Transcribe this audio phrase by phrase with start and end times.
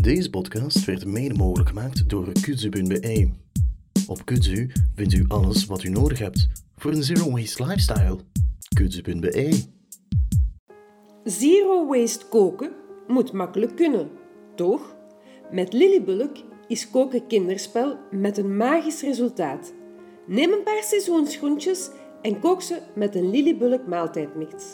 [0.00, 3.28] Deze podcast werd mede mogelijk gemaakt door kudzu.be.
[4.06, 8.18] Op Kudzu vindt u alles wat u nodig hebt voor een zero-waste lifestyle.
[8.74, 9.62] Kudzu.be
[11.24, 12.72] Zero waste koken
[13.08, 14.10] moet makkelijk kunnen,
[14.54, 14.96] toch?
[15.50, 16.36] Met Lillybulk
[16.68, 19.72] is koken kinderspel met een magisch resultaat.
[20.26, 21.90] Neem een paar seizoensgroentjes
[22.22, 24.64] en kook ze met een Lillybulk maaltijdmix.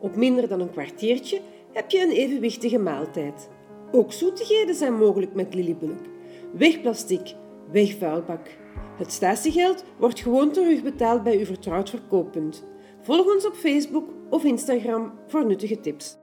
[0.00, 1.40] Op minder dan een kwartiertje
[1.72, 3.48] heb je een evenwichtige maaltijd.
[3.92, 6.00] Ook zoetigheden zijn mogelijk met Lillybulk.
[6.52, 7.34] Weg plastic,
[7.70, 8.46] weg vuilbak.
[8.96, 12.64] Het statiegeld wordt gewoon terugbetaald bij uw vertrouwd verkooppunt.
[13.02, 16.21] Volg ons op Facebook of Instagram voor nuttige tips.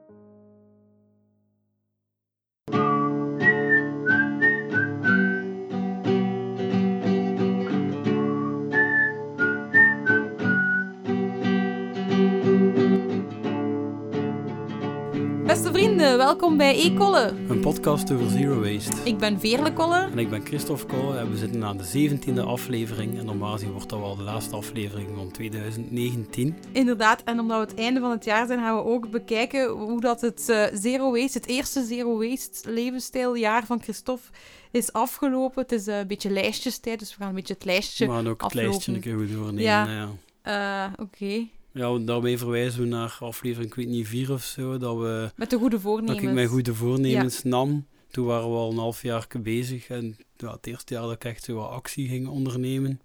[15.80, 17.34] Vrienden, welkom bij E-Kolle.
[17.50, 18.96] Een podcast over zero waste.
[19.04, 20.10] Ik ben Veerle Kolle.
[20.12, 23.18] En ik ben Christophe Kolle en we zitten aan de 17e aflevering.
[23.20, 26.58] En normaal gezien wordt dat wel de laatste aflevering van 2019.
[26.72, 30.02] Inderdaad, en omdat we het einde van het jaar zijn, gaan we ook bekijken hoe
[30.02, 34.28] dat het eh, zero waste, het eerste zero waste levensstijljaar van Christophe,
[34.72, 35.62] is afgelopen.
[35.62, 38.42] Het is eh, een beetje lijstjestijd, dus we gaan een beetje het lijstje Maar ook
[38.42, 39.62] het lijstje een keer goed doornemen.
[39.62, 39.86] Ja.
[39.86, 40.10] Ja.
[40.44, 40.88] Ja.
[40.96, 44.98] Eh, Oké, Ja, daarbij verwijzen we naar aflevering, ik weet niet, vier of zo, dat,
[44.98, 46.22] we, met de goede dat voornemens.
[46.22, 47.86] ik mijn goede voornemens nam.
[48.12, 51.24] Toen waren we al een half jaar bezig en ja, het eerste jaar dat ik
[51.24, 53.02] echt zo wat actie ging ondernemen.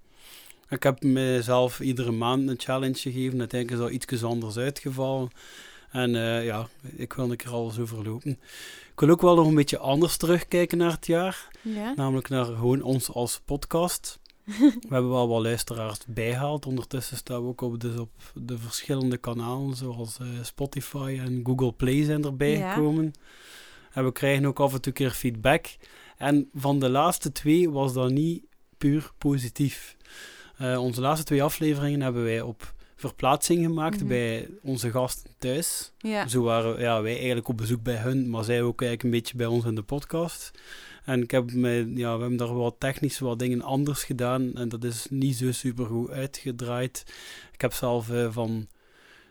[0.69, 3.39] Ik heb mezelf iedere maand een challenge gegeven.
[3.39, 5.31] Uiteindelijk is dat iets anders uitgevallen.
[5.91, 8.31] En eh, ja, ik wil een keer alles overlopen.
[8.93, 11.49] Ik wil ook wel nog een beetje anders terugkijken naar het jaar.
[11.63, 11.93] Ja?
[11.97, 14.19] Namelijk naar gewoon ons als podcast.
[14.45, 16.67] We hebben wel wat luisteraars bijgehaald.
[16.67, 21.73] Ondertussen staan we ook op, dus op de verschillende kanalen, zoals eh, Spotify en Google
[21.73, 22.73] Play zijn erbij Ja.
[22.73, 23.13] gekomen.
[23.93, 25.67] En we krijgen ook af en toe een keer feedback.
[26.17, 28.45] En van de laatste twee was dat niet
[28.79, 29.97] puur positief.
[30.57, 34.07] Eh, onze laatste twee afleveringen hebben wij op verplaatsing gemaakt Mhm.
[34.09, 35.93] bij onze gasten thuis.
[35.99, 36.29] Ja.
[36.29, 39.37] Zo waren ja, wij eigenlijk op bezoek bij hun, maar zij ook eigenlijk een beetje
[39.37, 40.51] bij ons in de podcast.
[41.05, 44.85] En ik heb ja, we hebben daar wat technisch wat dingen anders gedaan en dat
[44.85, 47.05] is niet zo super goed uitgedraaid.
[47.53, 48.67] Ik heb zelf eh, van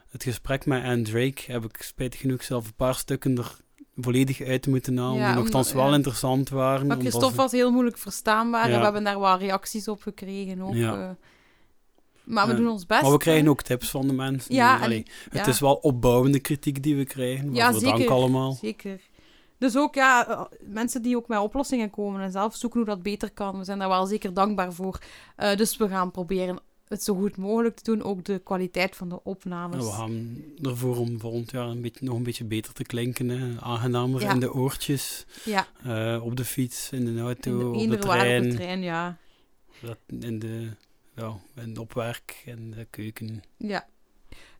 [0.10, 3.56] het gesprek met Anne Drake, heb ik spijtig genoeg zelf een paar stukken er
[3.96, 5.98] volledig uit moeten halen, Ja, die nogthans omdat- wel ja.
[5.98, 6.88] interessant waren.
[6.88, 10.76] Maar Christophe was heel moeilijk verstaanbaar en we hebben daar wat reacties op gekregen ook.
[10.76, 11.10] Eh.
[12.24, 13.02] maar we doen ons best.
[13.02, 13.50] maar we krijgen hè.
[13.50, 14.56] ook tips van de mensen.
[14.56, 18.54] Ja, en- Allee, het is wel opbouwende kritiek die we krijgen, Ja, dank allemaal.
[18.54, 19.00] Zeker.
[19.64, 23.04] Dus ook ja, eh, mensen die ook met oplossingen komen en zelf zoeken hoe dat
[23.04, 23.58] beter kan.
[23.58, 25.00] We zijn daar wel zeker dankbaar voor.
[25.36, 28.04] Eh, dus we gaan proberen het zo goed mogelijk te doen.
[28.04, 29.86] Ook de kwaliteit van de Ja, opnames.
[29.86, 33.30] we gaan ervoor om volgend jaar een beetje, nog een beetje beter te klinken.
[33.30, 33.62] Hè.
[33.62, 34.32] Aangenamer Ja.
[34.32, 38.08] in de oortjes, Ja, eh, op de fiets, in de auto, in de, op de
[38.08, 39.18] op trein, de trein, ja.
[39.82, 40.70] dat- in de,
[41.16, 43.44] ja, in op werk, in de keuken.
[43.58, 43.86] ja.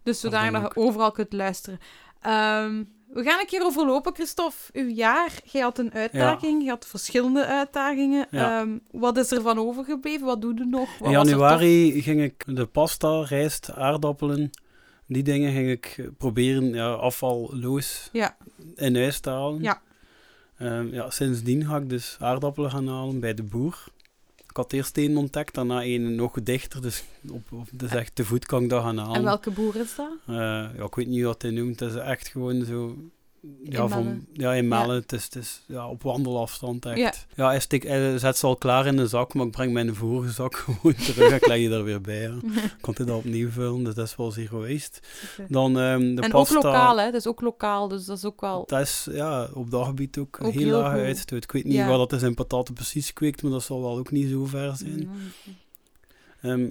[0.04, 1.80] Dus zodanig dat je overal kunt luisteren.
[2.22, 2.84] Ehm,
[3.14, 4.58] we gaan een keer overlopen, Christophe.
[4.74, 8.28] Uw jaar, jij had een uitdaging, je had verschillende uitdagingen.
[8.32, 8.60] Ja.
[8.62, 10.26] Ehm, wat is er van overgebleven?
[10.26, 10.98] Wat doe je nog?
[10.98, 14.50] Wat in januari ging ik de pasta, rijst, aardappelen,
[15.08, 18.38] die dingen ging ik proberen ja, afvalloos Ja.
[18.76, 19.62] in huis te halen.
[19.62, 19.82] Ja.
[20.58, 23.84] Ehm, ja, sindsdien ga ik dus aardappelen gaan halen bij de boer.
[24.54, 28.26] Ik had eerst één ontdekt, daarna één nog dichter, dus op, op, dus echt te
[28.26, 29.16] voet kan ik dat gaan halen.
[29.16, 30.12] En welke boer is dat?
[30.26, 31.80] Eh, ja, ik weet niet wat hij noemt.
[31.80, 32.98] Het is echt gewoon zo...
[33.64, 34.94] Ja, In van, ja in Melle.
[34.94, 36.98] Het is, het is ja, op wandelafstand echt.
[36.98, 37.14] Ja.
[37.36, 39.96] Ja, hij, stik, hij zet ze al klaar in de zak, maar ik breng mijn
[39.96, 42.22] vorige zak gewoon terug en ik leg je er weer bij.
[42.22, 42.40] Ja.
[42.82, 45.00] Kan dat opnieuw vullen, dus dat is wel waste.
[45.02, 45.46] Super.
[45.50, 46.56] Dan ehm, de en pasta.
[46.56, 47.06] ook lokaal, hè?
[47.06, 48.64] Dat is ook lokaal, dus dat is ook wel...
[48.68, 51.44] Dat is ja, op dat gebied ook, Ook heel laag uitstoot.
[51.44, 54.12] Ik weet niet wat dat is in pataten precies kweekt, maar dat zal wel ook
[54.12, 55.10] niet zo ver zijn.
[56.42, 56.70] Ehm,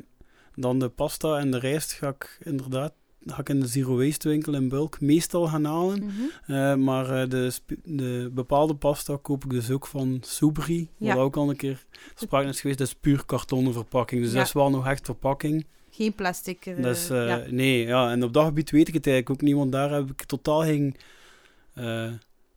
[0.54, 2.92] dan de pasta en de rijst ga ik inderdaad
[3.26, 5.98] ga ik in de zero waste winkel in bulk meestal gaan halen.
[6.04, 6.12] Mhm.
[6.52, 7.52] Eh, maar eh, de,
[7.84, 11.14] de bepaalde pasta koop ik dus ook van Soubri, Ja.
[11.14, 12.78] ook al een keer sprake is geweest.
[12.78, 14.36] Dat is puur kartonnen verpakking, dus Ja.
[14.38, 15.66] dat is wel nog echt verpakking.
[15.90, 16.64] Geen plastic.
[16.82, 17.42] dus ja.
[17.50, 20.10] nee, ja, en op dat gebied weet ik het eigenlijk ook niet, want daar heb
[20.10, 20.94] ik totaal geen,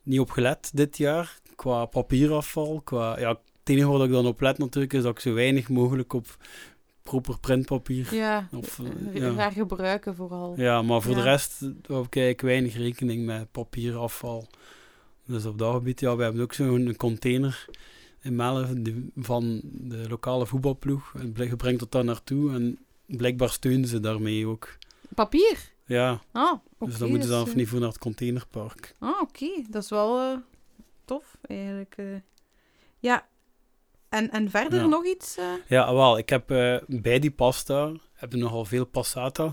[0.04, 1.40] niet op gelet dit jaar.
[1.56, 5.20] Qua papierafval, qua, ja, het enige wat ik dan op let natuurlijk is dat ik
[5.20, 6.38] zo weinig mogelijk op
[7.06, 8.80] proper printpapier Ja, Of,
[9.14, 9.50] eh, ja.
[9.52, 10.54] gebruiken vooral.
[10.58, 11.18] Ja, maar voor Ja.
[11.18, 14.48] de rest heb ik weinig rekening met papierafval.
[15.26, 17.66] Dus op dat gebied, ja, we hebben ook zo'n container
[18.22, 21.14] in Melle die- van de lokale voetbalploeg.
[21.18, 24.78] En je brengt dat daar naartoe en blijkbaar steunen ze daarmee ook.
[25.16, 25.58] Papier?
[25.86, 26.86] Ja, Ah, oké.
[26.90, 28.96] dus dan moeten ze dan niet voor naar het containerpark.
[29.00, 29.50] Ah, oké.
[29.70, 30.42] Dat is wel...
[31.06, 31.96] tof, eigenlijk.
[33.00, 33.26] ja.
[34.16, 34.86] En, en verder Ja.
[34.88, 35.38] nog iets?
[35.38, 35.46] eh?
[35.68, 36.18] Ja, wel.
[36.18, 39.50] Ik heb eh, bij die pasta heb je nogal veel passata.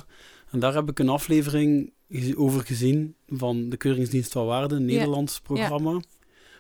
[0.51, 1.93] En daar heb ik een aflevering
[2.37, 4.87] over gezien van de Keuringsdienst van Waarde, een Ja.
[4.87, 6.01] Nederlands programma.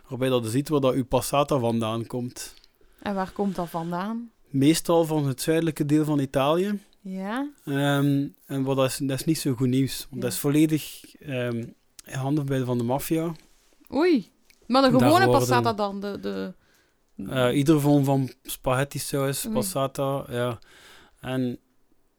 [0.08, 2.54] Waarbij dat je ziet waar dat uw passata vandaan komt.
[3.02, 4.30] En waar komt dat vandaan?
[4.48, 6.78] Meestal van het zuidelijke deel van Italië.
[7.00, 7.50] Ja?
[7.64, 9.98] Ehm, en wat dat, is, dat is niet zo goed nieuws.
[10.10, 10.20] Want Ja.
[10.20, 11.64] dat is volledig ehm
[12.04, 13.32] in handen bij van de maffia.
[13.94, 14.30] Oei.
[14.66, 16.00] Maar de gewone worden- passata dan?
[16.00, 16.54] De, de...
[17.16, 19.54] Eh, ieder vorm van spaghetti saus, Oei.
[19.54, 20.58] passata, ja.
[21.20, 21.58] En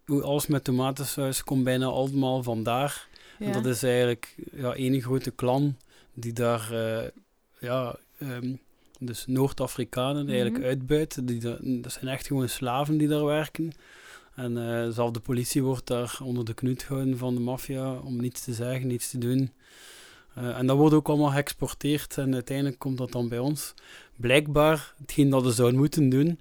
[0.06, 3.08] hoe alles met tomatensaus komt bijna allemaal vandaar.
[3.40, 3.46] ja.
[3.46, 5.78] En dat is eigenlijk ja, één grote clan
[6.14, 7.10] die daar, eh,
[7.60, 8.56] ja, ehm,
[9.00, 10.66] dus Noord-Afrikanen eigenlijk Mhm.
[10.68, 11.28] uitbuit.
[11.28, 13.72] Die, da- dat zijn echt gewoon slaven die daar werken.
[14.36, 18.22] En eh zelfs de politie wordt daar onder de knoet gehouden van de maffia om
[18.22, 19.52] niets te zeggen, niets te doen.
[20.36, 23.74] Eh, en dat wordt ook allemaal geëxporteerd en uiteindelijk komt dat dan bij ons.
[24.16, 26.40] Blijkbaar, hetgeen dat we zouden moeten doen,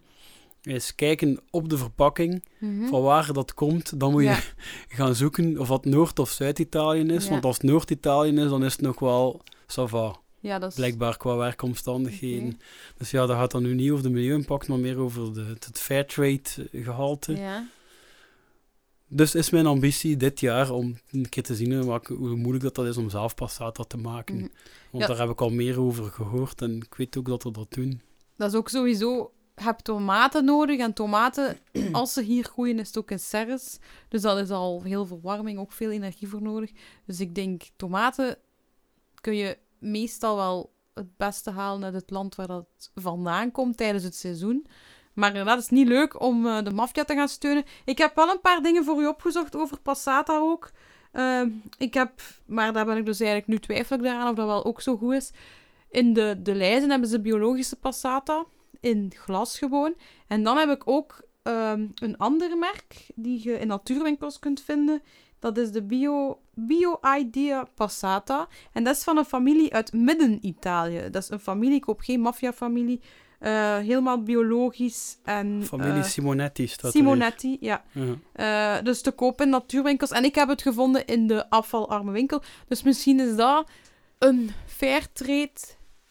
[0.62, 2.86] is kijken op de verpakking Mhm.
[2.86, 4.00] van waar dat komt.
[4.00, 4.40] Dan moet je Ja.
[4.96, 7.24] gaan zoeken of dat Noord- of Zuid-Italië is.
[7.24, 7.30] Ja.
[7.30, 10.76] Want als het Noord-Italië is, dan is het nog wel ça va, Ja, dat is...
[10.76, 12.60] blijkbaar qua werkomstandigheden.
[12.98, 15.78] Dus ja, dat gaat dan nu niet over de milieu-impact, maar meer over de, het
[15.80, 16.40] fairtrade
[16.72, 17.36] gehalte.
[17.36, 17.66] Ja.
[19.14, 22.74] Dus is mijn ambitie dit jaar om een keer te zien wat, hoe moeilijk dat,
[22.74, 24.34] dat is om zelf passata te maken.
[24.34, 24.46] Mhm.
[24.90, 25.08] Want Ja.
[25.08, 28.00] daar heb ik al meer over gehoord en ik weet ook dat we dat doen.
[28.36, 29.32] Dat is ook sowieso...
[29.56, 31.58] Je hebt tomaten nodig en tomaten,
[31.92, 33.78] als ze hier groeien, is het ook in serres.
[34.08, 36.70] Dus dat is al heel verwarming, ook veel energie voor nodig.
[37.06, 38.36] Dus ik denk, tomaten
[39.20, 44.04] kun je meestal wel het beste halen uit het land waar dat vandaan komt tijdens
[44.04, 44.66] het seizoen.
[45.14, 47.64] Maar inderdaad, het is niet leuk om eh, de maffia te gaan steunen.
[47.84, 50.70] Ik heb wel een paar dingen voor u opgezocht over passata ook.
[51.12, 52.10] Ehm, ik heb,
[52.46, 54.96] maar daar ben ik dus eigenlijk nu twijfel ik daaraan of dat wel ook zo
[54.96, 55.30] goed is.
[55.90, 58.44] In de, de lijzen hebben ze biologische passata
[58.80, 59.94] in glas gewoon.
[60.26, 65.02] En dan heb ik ook ehm, een ander merk die je in natuurwinkels kunt vinden.
[65.38, 68.48] Dat is de Bio, Bio Idea Passata.
[68.72, 71.10] En dat is van een familie uit Midden-Italië.
[71.10, 73.00] Dat is een familie, ik hoop geen maffia-familie.
[73.42, 75.18] Eh, helemaal biologisch.
[75.24, 77.82] En, Familie eh, Simonetti staat Simonetti, ja.
[78.32, 80.10] Eh, dus te kopen in natuurwinkels.
[80.10, 82.42] En ik heb het gevonden in de afvalarme winkel.
[82.68, 83.68] Dus misschien is dat
[84.18, 85.60] een fairtrade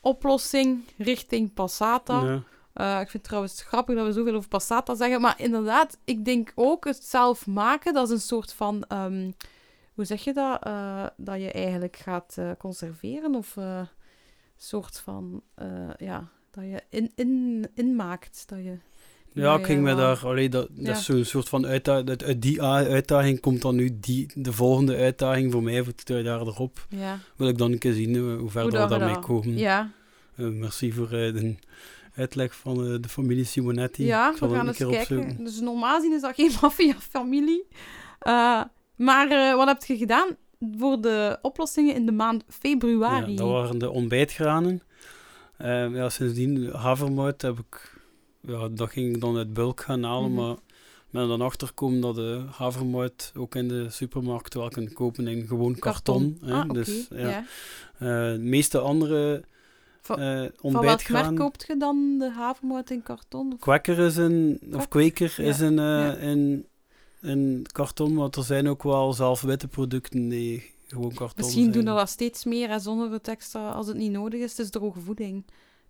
[0.01, 2.43] oplossing richting passata.
[2.73, 2.99] Ja.
[2.99, 5.21] Ik vind het trouwens grappig dat we zoveel over passata zeggen.
[5.21, 8.83] Maar inderdaad, ik denk ook het zelf maken, dat is een soort van...
[8.87, 9.31] ehm,
[9.93, 10.61] hoe zeg je dat?
[11.17, 13.87] Dat je eigenlijk gaat conserveren of een
[14.57, 15.41] soort van...
[15.97, 18.43] ja, dat je in, in, inmaakt.
[18.47, 18.77] Dat je,
[19.33, 20.25] Ja, ik ging me wel- daar...
[20.25, 22.09] Allee, dat, dat is zo'n soort van uitdaging.
[22.09, 25.93] Uit, uit die a- uitdaging komt dan nu die, de volgende uitdaging voor mij voor
[25.95, 26.85] twee jaar erop.
[26.89, 29.25] Ja, Wil ik dan een keer zien eh, hoe ver dat we dat daarmee dat-
[29.25, 29.57] komen.
[29.57, 29.91] ja.
[30.35, 31.55] Eh, merci voor eh, de
[32.15, 34.05] uitleg van eh, de familie Simonetti.
[34.05, 35.17] Ja, ik zal we dat gaan een eens keer kijken.
[35.19, 35.43] opzoeken.
[35.45, 37.63] Dus normaal gezien is dat geen maffia-familie.
[38.19, 38.61] Eh,
[38.95, 40.27] maar eh, wat heb je gedaan
[40.77, 43.31] voor de oplossingen in de maand februari?
[43.31, 44.81] Ja, dat waren de ontbijtgranen.
[45.61, 47.99] Eh, ja, sindsdien, havermout heb ik...
[48.41, 50.41] Ja, dat ging ik dan uit bulk gaan halen, Mhm.
[50.45, 50.55] maar
[51.09, 55.47] ben dan achter komen dat de havermout ook in de supermarkt wel kunt kopen in
[55.47, 56.37] gewoon karton.
[56.45, 56.53] hè.
[56.53, 56.69] Ah.
[56.69, 57.45] Dus ja, ja.
[57.97, 59.43] Eh, de meeste andere
[60.01, 63.53] Van- eh Van welk merk koopt je dan de havermout in karton?
[63.53, 66.15] Of- Quaker is een, of Ja, is een, eh, ja.
[66.15, 66.65] in,
[67.21, 71.73] in karton, maar er zijn ook wel zelf witte producten die gewoon karton Misschien zijn.
[71.85, 74.49] doen er dat steeds meer en zonder het extra als het niet nodig is.
[74.49, 75.45] Het is droge voeding.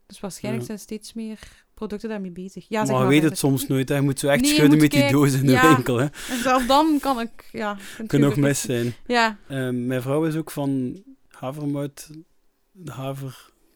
[0.06, 0.68] Dus waarschijnlijk Ja.
[0.68, 1.40] zijn steeds meer
[1.74, 2.66] producten daarmee bezig.
[2.70, 3.96] Ja, maar je weet het soms nooit, hè.
[3.96, 5.74] je moet zo echt Nee, schudden met die doos in de Ja.
[5.76, 5.98] winkel.
[5.98, 6.04] Hè.
[6.30, 7.50] En zelfs dan kan ik...
[7.52, 7.78] Ja,
[8.08, 8.94] Kan weer- mis zijn.
[9.08, 12.10] Ja, Eh, mijn vrouw is ook van havermout,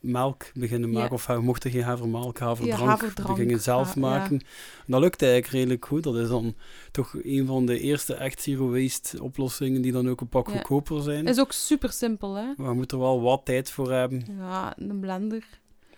[0.05, 1.11] havermelk beginnen maken.
[1.11, 2.89] Of we mochten geen havermelk, haverdrank.
[2.89, 3.37] haverdrank.
[3.37, 4.39] We gingen zelf maken.
[4.85, 6.03] En dat lukt eigenlijk redelijk goed.
[6.03, 6.55] Dat is dan
[6.91, 11.01] toch een van de eerste echt zero waste oplossingen die dan ook een pak goedkoper
[11.01, 11.27] zijn.
[11.27, 12.45] is ook super simpel, hè?
[12.57, 14.25] Maar we moeten er wel wat tijd voor hebben.
[14.37, 15.43] Ja, een blender.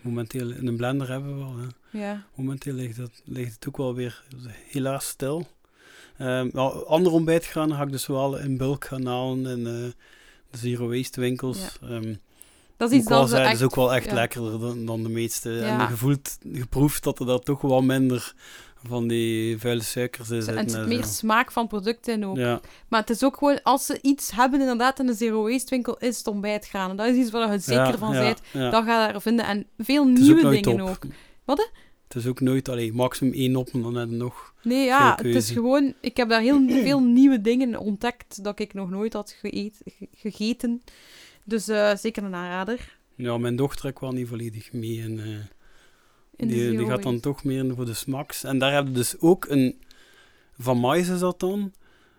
[0.00, 1.56] Momenteel in een blender hebben we wel.
[1.56, 1.98] Hè.
[1.98, 2.26] Ja.
[2.34, 4.24] Momenteel ligt het, ligt het ook wel weer
[4.68, 5.46] helaas stil.
[6.18, 9.90] Nou, ander ontbijt gaan ga ik dus wel in bulk gaan halen in eh,
[10.50, 11.78] de zero waste winkels.
[11.82, 12.14] Ehm,
[12.78, 13.54] Dat is iets dat echt...
[13.54, 14.14] is ook wel echt ja.
[14.14, 15.50] lekkerder dan, dan de meeste.
[15.50, 15.80] Ja.
[15.80, 18.34] En je voelt, geproefd dat er daar toch wel minder
[18.84, 21.08] van die vuile suikers in En het meer zo.
[21.08, 22.36] smaak van producten in ook.
[22.36, 25.70] Ja, Maar het is ook gewoon, als ze iets hebben inderdaad in de zero waste
[25.70, 26.96] winkel, is het ontbijtgranen.
[26.96, 28.40] Dat is iets waar je zeker van bent.
[28.52, 29.44] Dat ga je daar vinden.
[29.46, 30.98] En veel is ook nieuwe dingen ook.
[31.44, 31.64] Wat, hè?
[32.08, 34.54] Het is ook nooit, alleen maximum één op en dan heb je nog.
[34.62, 35.94] Nee, ja, het is gewoon...
[36.00, 39.36] Ik heb daar heel veel nieuwe dingen ontdekt dat ik nog nooit had
[40.12, 40.82] gegeten.
[41.48, 42.96] Dus eh, zeker een aanrader.
[43.14, 45.02] Ja, mijn dochter wel niet volledig mee.
[45.02, 45.26] En, eh,
[46.36, 48.44] In die, die gaat dan toch meer voor de smacks.
[48.44, 49.80] En daar hebben we dus ook een...
[50.58, 51.72] Van mais is dat dan.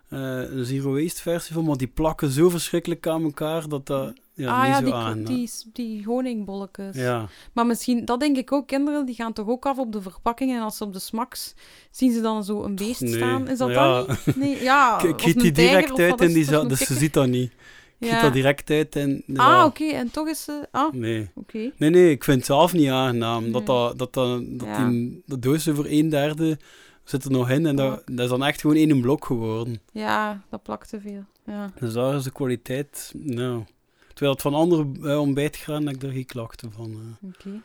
[0.10, 0.20] eh,
[0.52, 4.50] een zero waste versie van, maar die plakken zo verschrikkelijk aan elkaar dat dat ja,
[4.52, 5.24] ah niet ja, zo die, aan.
[5.24, 6.96] die, die honingbolletjes.
[6.96, 10.02] Ja, Maar misschien, dat denk ik ook, kinderen die gaan toch ook af op de
[10.02, 11.54] verpakking en als ze op de smaks
[11.92, 13.48] zien ze dan zo een beest Nee, staan.
[13.48, 14.04] Is dat ja.
[14.04, 14.36] dat niet?
[14.36, 15.02] Nee, ja.
[15.04, 17.52] ik, giet een die direct uit en is die dus ze ziet dat niet.
[18.00, 18.22] Ja.
[18.22, 19.24] dat direct uit en...
[19.26, 20.68] ja, Ah, oké, en toch is ze...
[20.72, 20.94] Ah.
[20.94, 21.30] Nee.
[21.78, 23.52] Nee, nee, ik vind het zelf niet aangenaam.
[23.52, 23.76] Dat, Nee.
[23.78, 24.88] dat, dat, dat, dat Ja.
[24.90, 26.58] die dat doosje voor een derde
[27.04, 29.82] zit er nog in en dat, dat is dan echt gewoon één blok geworden.
[29.92, 31.24] Ja, dat plakt te veel.
[31.46, 31.72] Ja.
[31.80, 33.64] Dus daar is de kwaliteit, nou...
[34.08, 36.92] Terwijl het van andere eh, ontbijtgranen heb ik daar geen klachten van.
[36.92, 37.30] eh.
[37.30, 37.62] Oké.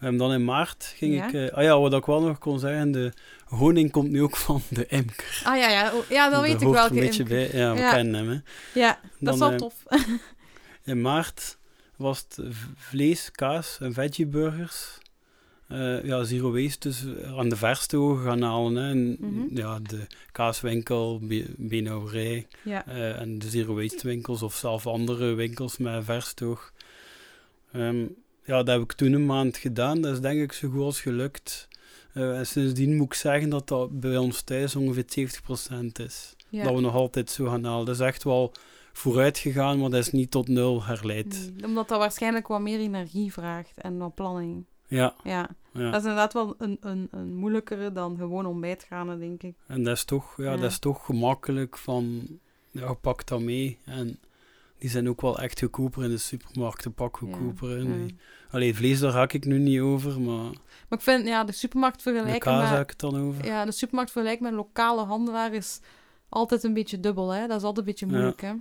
[0.00, 1.26] En dan in maart ging Ja?
[1.28, 1.34] ik...
[1.34, 3.12] eh, ah ja, wat ik wel nog kon zeggen, de
[3.44, 5.40] honing komt nu ook van de imker.
[5.44, 7.36] Ah ja, ja, ja dan Dat weet ik welke een beetje imker.
[7.50, 7.60] bij.
[7.60, 7.92] Ja, we Ja.
[7.92, 8.38] kennen hem, hè.
[8.80, 9.74] Ja, dat is wel eh, tof.
[10.84, 11.58] In maart
[11.96, 12.38] was het
[12.76, 14.98] vlees, kaas en veggieburgers.
[15.68, 17.04] Eh ja, zero waste, dus
[17.36, 18.74] aan de verste ogen gaan halen.
[18.76, 18.90] Hè.
[18.90, 19.56] En, Mhm.
[19.56, 22.86] ja, de kaaswinkel, Be- Benauwerij ja.
[23.16, 26.72] en de zero waste winkels of zelf andere winkels met verstoog.
[27.72, 28.04] Ehm
[28.50, 30.00] ja, dat heb ik toen een maand gedaan.
[30.00, 31.68] Dat is denk ik zo goed als gelukt.
[32.12, 36.36] Eh, en sindsdien moet ik zeggen dat dat bij ons thuis ongeveer 70% is.
[36.48, 36.64] ja.
[36.64, 37.86] Dat we nog altijd zo gaan halen.
[37.86, 38.52] Dat is echt wel
[38.92, 41.50] vooruit gegaan, maar dat is niet tot nul herleid.
[41.56, 44.64] Nee, omdat dat waarschijnlijk wat meer energie vraagt en wat planning.
[44.86, 45.90] Ja, Ja, ja.
[45.90, 49.54] dat is inderdaad wel een, een, een moeilijkere dan gewoon ontbijtgranen, denk ik.
[49.66, 50.56] En dat is toch, ja, Ja.
[50.56, 52.26] Dat is toch gemakkelijk van,
[52.70, 53.78] ja, je pakt dat mee.
[53.84, 54.18] En
[54.80, 57.82] die zijn ook wel echt goedkoper in de supermarkt, een pak goedkoper.
[57.88, 58.06] Ja,
[58.50, 60.44] Allee, vlees daar raak ik nu niet over, maar
[60.88, 62.80] Maar ik vind, ja, de supermarkt vergelijken kaas heb met...
[62.80, 63.44] ik het dan over.
[63.44, 65.80] Ja, de supermarkt vergelijken met een lokale handelaar is
[66.28, 67.46] altijd een beetje dubbel, hè.
[67.46, 68.12] Dat is altijd een beetje Ja.
[68.12, 68.52] moeilijk, hè.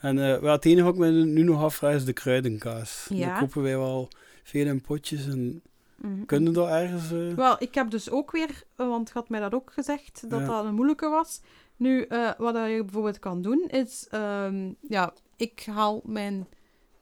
[0.00, 3.06] En eh, wel, het enige wat ik me nu nog afvraag is de kruidenkaas.
[3.08, 3.38] Ja.
[3.38, 4.08] Kopen wij wel
[4.42, 5.26] veel in potjes.
[5.26, 5.62] En
[5.96, 6.24] Mhm.
[6.24, 7.12] kunnen dat ergens...
[7.12, 10.30] eh, Wel, ik heb dus ook weer, eh, want je had mij dat ook gezegd,
[10.30, 11.40] dat dat een moeilijke was.
[11.76, 12.06] Nu,
[12.38, 14.06] wat je bijvoorbeeld kan doen, is...
[14.10, 16.46] ehm, ja, ik haal mijn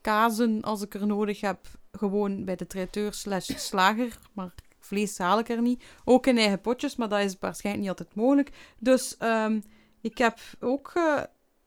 [0.01, 1.59] kazen, als ik er nodig heb,
[1.93, 4.19] gewoon bij de traiteur slash slager.
[4.33, 5.85] Maar vlees haal ik er niet.
[6.05, 8.51] Ook in eigen potjes, maar dat is waarschijnlijk niet altijd mogelijk.
[8.79, 9.61] Dus ehm,
[10.01, 10.93] ik heb ook...
[10.95, 11.23] eh,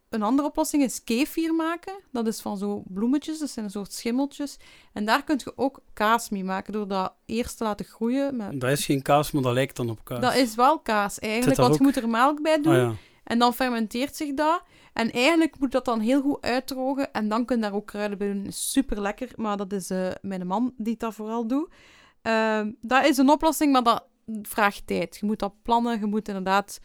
[0.09, 1.93] een andere oplossing is kefir maken.
[2.11, 4.57] Dat is van zo bloemetjes, dat zijn een soort schimmeltjes.
[4.93, 8.35] En daar kun je ook kaas mee maken, door dat eerst te laten groeien.
[8.35, 8.61] Met...
[8.61, 10.19] Dat is geen kaas, maar dat lijkt dan op kaas.
[10.19, 12.73] Dat is wel kaas eigenlijk, want je moet er melk bij doen.
[12.73, 12.93] Ah ja.
[13.23, 14.63] En dan fermenteert zich dat.
[14.97, 17.13] En eigenlijk moet dat dan heel goed uitdrogen.
[17.13, 18.51] En dan kun je daar ook kruiden bij doen.
[18.51, 19.31] Super lekker.
[19.35, 21.73] Maar dat is eh, mijn man die dat vooral doet.
[22.21, 24.07] Ehm, dat is een oplossing, maar dat
[24.41, 25.17] vraagt tijd.
[25.17, 25.99] Je moet dat plannen.
[25.99, 26.79] Je moet inderdaad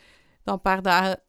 [0.44, 1.20] dat een paar dagen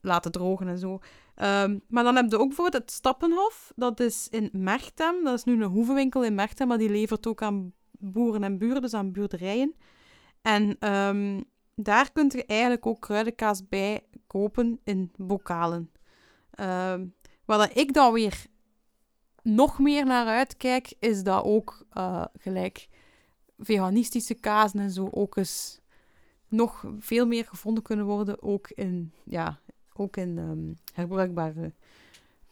[0.00, 0.98] laten drogen en zo.
[1.34, 3.72] Ehm, maar dan heb je ook bijvoorbeeld het Stappenhof.
[3.76, 5.24] Dat is in Merchtem.
[5.24, 8.82] Dat is nu een hoevenwinkel in Merchtem, maar die levert ook aan boeren en buren,
[8.82, 9.74] dus aan boerderijen.
[10.42, 11.42] En ehm,
[11.74, 15.90] daar kun je eigenlijk ook kruidenkaas bij kopen in bokalen.
[16.58, 17.04] Ehm
[17.48, 18.46] waar dat ik dan weer
[19.42, 22.88] nog meer naar uitkijk, is dat ook eh, gelijk
[23.58, 25.80] veganistische kazen en zo ook eens
[26.48, 28.42] nog veel meer gevonden kunnen worden.
[28.42, 29.58] Ook in, ja,
[29.92, 31.72] ook in ehm, herbruikbare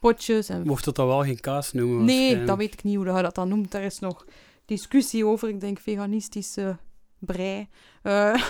[0.01, 0.49] potjes.
[0.49, 0.67] En...
[0.67, 2.05] Mocht het dan wel geen kaas noemen?
[2.05, 3.71] Nee, dat weet ik niet hoe je dat dan noemt.
[3.71, 4.25] Daar is nog
[4.65, 5.49] discussie over.
[5.49, 6.77] Ik denk veganistische
[7.19, 7.69] brei.
[8.03, 8.35] Eh,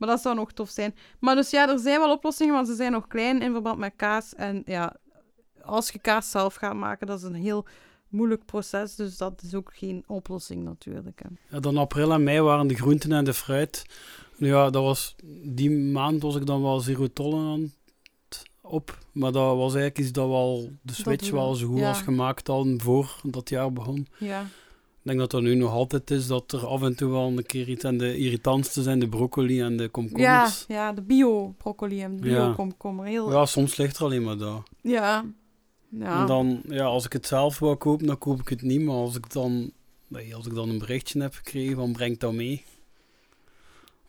[0.00, 0.94] maar dat zou nog tof zijn.
[1.18, 3.92] Maar dus ja, er zijn wel oplossingen, maar ze zijn nog klein in verband met
[3.96, 4.34] kaas.
[4.34, 4.96] En ja,
[5.62, 7.66] als je kaas zelf gaat maken, dat is een heel
[8.08, 8.94] moeilijk proces.
[8.94, 11.22] Dus dat is ook geen oplossing natuurlijk.
[11.22, 11.54] Hè.
[11.54, 13.84] Ja, dan april en mei waren de groenten en de fruit.
[14.36, 17.72] Ja, dat was, die maand was ik dan wel zero tolerant
[18.60, 18.98] op.
[19.12, 21.86] Maar dat was eigenlijk iets dat wel de switch wel zo goed Ja.
[21.86, 24.06] was gemaakt al voor dat jaar begon.
[24.18, 24.46] Ja.
[25.02, 27.46] Ik denk dat dat nu nog altijd is, dat er af en toe wel een
[27.46, 27.84] keer iets...
[27.84, 30.64] En de irritantste zijn de broccoli en de Ja, komkommers.
[30.68, 32.44] ja, de bio-broccoli en de Ja.
[32.44, 33.06] bio-komkommer.
[33.06, 33.32] Heel...
[33.32, 34.62] Ja, soms ligt er alleen maar dat.
[34.82, 35.24] Ja.
[35.88, 36.20] Ja.
[36.20, 38.80] En dan, ja, als ik het zelf wou kopen, dan koop ik het niet.
[38.80, 39.70] Maar als ik dan,
[40.08, 42.64] nee, als ik dan een berichtje heb gekregen van breng dat mee.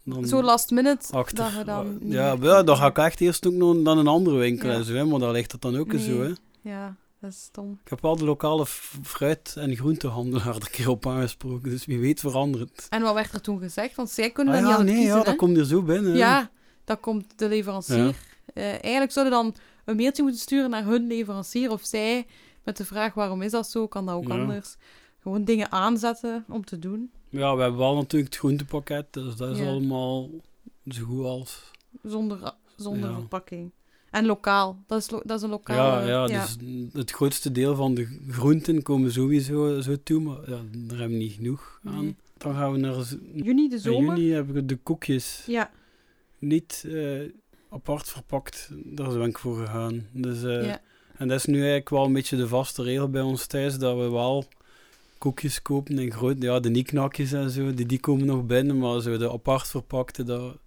[0.04, 2.00] Dan Zo last minute achter, dat dan...
[2.04, 4.76] ja, ja, dan ga ik echt eerst ook nog naar een andere winkel Ja.
[4.76, 6.18] en zo, hè, maar daar ligt het dan ook eens zo.
[6.18, 6.34] Nee.
[6.62, 6.70] Hè.
[6.70, 7.80] Ja, dat is stom.
[7.84, 8.66] Ik heb wel de lokale
[9.04, 12.88] fruit- en groentehandelaar er een keer op aangesproken, dus wie weet verandert.
[12.90, 13.96] En wat werd er toen gezegd?
[13.96, 16.16] Want zij kunnen Ah, dat ja, niet nee, ja, kiezen, dat komt er zo binnen.
[16.16, 16.50] Ja,
[16.84, 18.16] dan komt de leverancier.
[18.54, 22.26] Eh, eigenlijk zouden dan een mailtje moeten sturen naar hun leverancier of zij
[22.64, 24.40] met de vraag waarom is dat zo, kan dat ook Ja.
[24.40, 24.76] anders.
[25.20, 29.50] Gewoon dingen aanzetten om te doen, Ja, we hebben wel natuurlijk het groentepakket, dus dat
[29.52, 29.68] is Ja.
[29.68, 30.30] allemaal
[30.88, 31.72] zo goed als...
[32.04, 33.72] zonder, zonder verpakking.
[34.12, 34.78] En lokaal.
[34.88, 36.08] Dat is, lo- dat is een lokaal.
[36.08, 36.56] Ja, ja, dus
[36.94, 41.24] het grootste deel van de groenten komen sowieso zo toe, maar ja, daar hebben we
[41.24, 42.04] niet genoeg aan.
[42.04, 42.16] Nee.
[42.38, 42.96] Dan gaan we naar
[43.34, 44.18] Juni, de in zomer.
[44.18, 45.72] juni hebben we de koekjes Ja,
[46.40, 47.20] niet eh,
[47.70, 48.70] apart verpakt.
[48.86, 50.06] Daar ben ik voor gegaan.
[50.12, 50.82] Dus, eh, ja.
[51.18, 53.98] En dat is nu eigenlijk wel een beetje de vaste regel bij ons thuis, dat
[53.98, 54.46] we wel
[55.18, 59.02] koekjes kopen in groot, ja, de nieknakjes en zo, die, die komen nog binnen, maar
[59.02, 60.58] zo de apart verpakte, dat,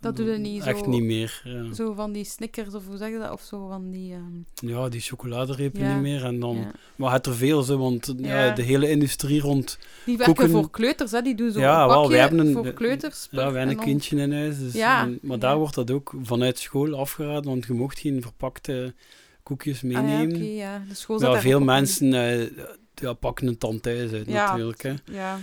[0.00, 1.40] Dat doe je niet echt zo- niet meer.
[1.44, 1.74] Ja.
[1.74, 3.30] Zo van die Snickers, of hoe zeg je dat?
[3.32, 4.12] Of zo van die...
[4.12, 5.92] ehm, ja, die chocoladerepen Ja.
[5.92, 6.24] niet meer.
[6.24, 6.70] En dan, ja.
[6.96, 8.50] Maar het er veel, zo, want ja.
[8.50, 9.78] De hele industrie rond...
[10.04, 11.22] Die werken koeken- voor kleuters, hè?
[11.22, 13.28] Die doen zo Ja, wel, wij hebben een- voor kleuters.
[13.30, 16.14] Ja, we hebben en een kindje in huis, dus, en- maar daar wordt dat ook
[16.22, 18.94] vanuit school afgeraden, want je mocht geen verpakte
[19.42, 20.36] koekjes Ah, ja, meenemen.
[20.36, 20.82] oké, ja.
[20.88, 22.46] De school ja, zat veel mensen eh,
[22.94, 24.82] ja, pakken het dan thuis uit natuurlijk.
[24.82, 24.94] Hè.
[25.04, 25.38] Ja.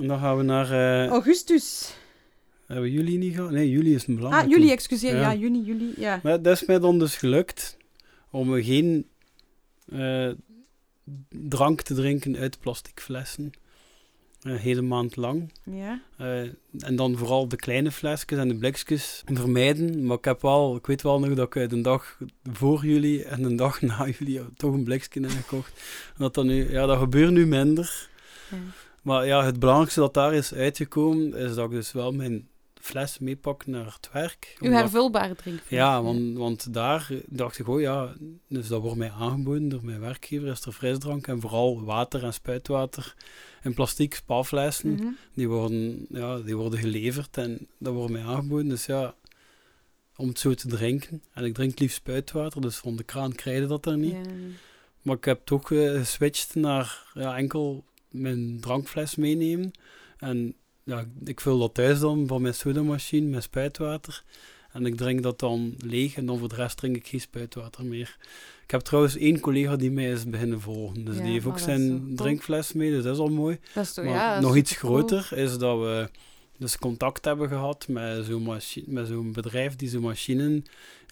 [0.00, 0.70] En dan gaan we naar...
[1.04, 1.94] eh, Augustus.
[2.66, 3.50] Hebben juli niet gehad?
[3.50, 4.44] Nee, juli is een belangrijk.
[4.44, 5.14] Ah, juli, excuseer.
[5.14, 5.20] Ja.
[5.20, 5.92] Ja, juni, juli.
[5.96, 6.20] Ja.
[6.22, 7.76] Maar dat is mij dan dus gelukt
[8.30, 9.08] om geen
[9.88, 10.30] eh,
[11.28, 13.52] drank te drinken uit plastic flessen.
[14.42, 15.52] Een hele maand lang.
[15.64, 16.02] ja.
[16.16, 16.40] Eh,
[16.78, 20.06] en dan vooral de kleine flesjes en de blikjes vermijden.
[20.06, 22.18] Maar ik, heb wel, ik weet wel nog dat ik een dag
[22.52, 25.72] voor jullie en een dag na jullie toch een blikje heb gekocht.
[26.06, 28.08] En dat, dan nu, ja, dat gebeurt nu minder.
[28.50, 28.56] Ja.
[29.02, 32.48] Maar ja, het belangrijkste dat daar is uitgekomen, is dat ik dus wel mijn
[32.84, 34.56] fles meepak naar het werk.
[34.60, 35.78] Uw hervulbare drinkfles.
[35.78, 38.14] ja, want, want daar dacht ik, oh ja,
[38.48, 42.32] dus dat wordt mij aangeboden door mijn werkgever, is er frisdrank en vooral water en
[42.32, 43.14] spuitwater
[43.62, 44.92] in plastic spalflessen.
[44.92, 45.06] Mhm.
[45.34, 48.68] Die, worden, ja, die worden geleverd en dat wordt mij aangeboden.
[48.68, 49.14] Dus ja,
[50.16, 51.22] om het zo te drinken.
[51.32, 54.12] En ik drink liefst spuitwater, dus van de kraan krijg je dat er niet.
[54.12, 54.32] Ja.
[55.02, 59.70] Maar ik heb toch eh, geswitcht naar ja, enkel mijn drankfles meenemen.
[60.18, 64.22] En ja, ik vul dat thuis dan van mijn sodamachine met spuitwater.
[64.72, 67.84] En ik drink dat dan leeg en dan voor de rest drink ik geen spuitwater
[67.84, 68.16] meer.
[68.64, 71.04] Ik heb trouwens één collega die mij is beginnen volgen.
[71.04, 73.58] Dus Ja, die heeft ook is zijn drinkfles mee, dus dat is al mooi.
[73.74, 76.08] Dat is toch, Maar ja, nog iets groter is dat we
[76.58, 80.64] dus contact hebben gehad met zo'n machi- met zo'n bedrijf die zo'n machinen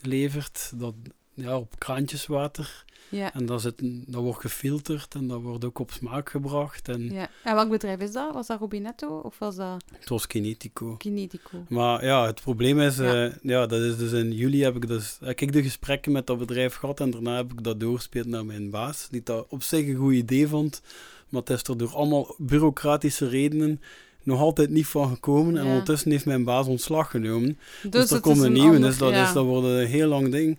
[0.03, 0.73] levert.
[0.75, 0.95] Dat
[1.35, 2.85] ja, op kraantjeswater.
[3.13, 3.35] Ja.
[3.35, 3.75] En dat, zit,
[4.07, 6.89] dat wordt gefilterd en dat wordt ook op smaak gebracht.
[6.89, 7.29] En ja.
[7.45, 8.35] En welk bedrijf is dat?
[8.35, 10.95] Was dat Robinetto of was dat het was Kinetico.
[10.97, 11.65] Kinetico?
[11.69, 13.15] Maar ja, het probleem is, Ja.
[13.15, 13.33] ja.
[13.43, 16.39] ja, dat is dus in juli heb ik, dus, heb ik de gesprekken met dat
[16.39, 19.87] bedrijf gehad en daarna heb ik dat doorgespeeld naar mijn baas, die dat op zich
[19.87, 20.83] een goed idee vond,
[21.29, 23.81] maar het is er door allemaal bureaucratische redenen
[24.23, 25.71] nog altijd niet van gekomen en Ja.
[25.71, 27.59] ondertussen heeft mijn baas ontslag genomen.
[27.83, 29.27] Dus, Dus, er komt een nieuwe, dus dat, ja.
[29.27, 30.59] is, dat wordt een heel lang ding.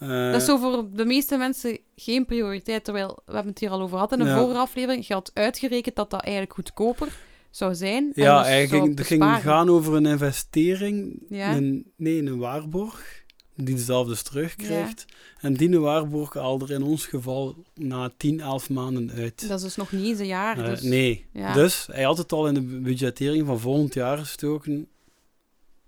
[0.00, 3.70] Eh, Dat is zo voor de meeste mensen geen prioriteit, terwijl we hebben het hier
[3.70, 4.38] al over gehad in een Ja.
[4.38, 5.06] vorige aflevering.
[5.06, 7.08] Je had uitgerekend dat dat eigenlijk goedkoper
[7.50, 8.12] zou zijn.
[8.14, 9.40] Ja, dus het ging besparen.
[9.40, 11.56] gaan over een investering, Ja.
[11.56, 13.22] een, nee, een waarborg,
[13.54, 15.04] die zelf dus terugkrijgt.
[15.40, 19.48] En die waarborg haalt er in ons geval na 10, 11 maanden uit.
[19.48, 20.58] Dat is dus nog niet eens een jaar.
[20.58, 24.88] Eh, dus, nee, dus hij had het al in de budgettering van volgend jaar gestoken.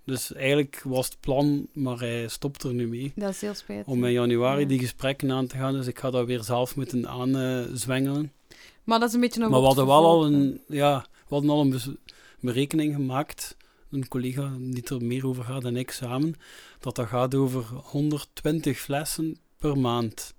[0.05, 3.13] Dus eigenlijk was het plan, maar hij stopt er nu mee.
[3.15, 3.87] Dat is heel spijtig.
[3.87, 4.67] Om in januari Ja.
[4.69, 8.33] die gesprekken aan te gaan, dus ik ga dat weer zelf moeten aanzwengelen.
[8.85, 11.51] Maar dat is een beetje een Maar we hadden wel al een, ja, we hadden
[11.51, 11.99] al een
[12.41, 13.57] berekening gemaakt,
[13.91, 16.35] een collega die er meer over gaat dan ik samen,
[16.81, 20.35] dat dat gaat over 120 flessen per maand,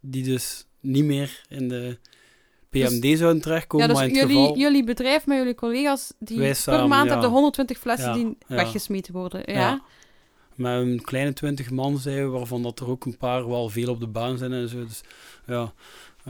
[0.00, 1.98] die dus niet meer in de
[2.70, 4.58] PMD zouden terechtkomen, Ja, dus maar in het jullie, geval...
[4.58, 7.10] jullie bedrijf met jullie collega's, die per samen, maand ja.
[7.10, 9.52] hebben de 120 flessen Ja, die weggesmeten worden.
[9.52, 9.82] Ja?
[10.54, 13.90] Met een kleine 20 man zijn we, waarvan dat er ook een paar wel veel
[13.90, 14.84] op de baan zijn en zo.
[14.84, 15.00] Dus
[15.46, 15.72] ja,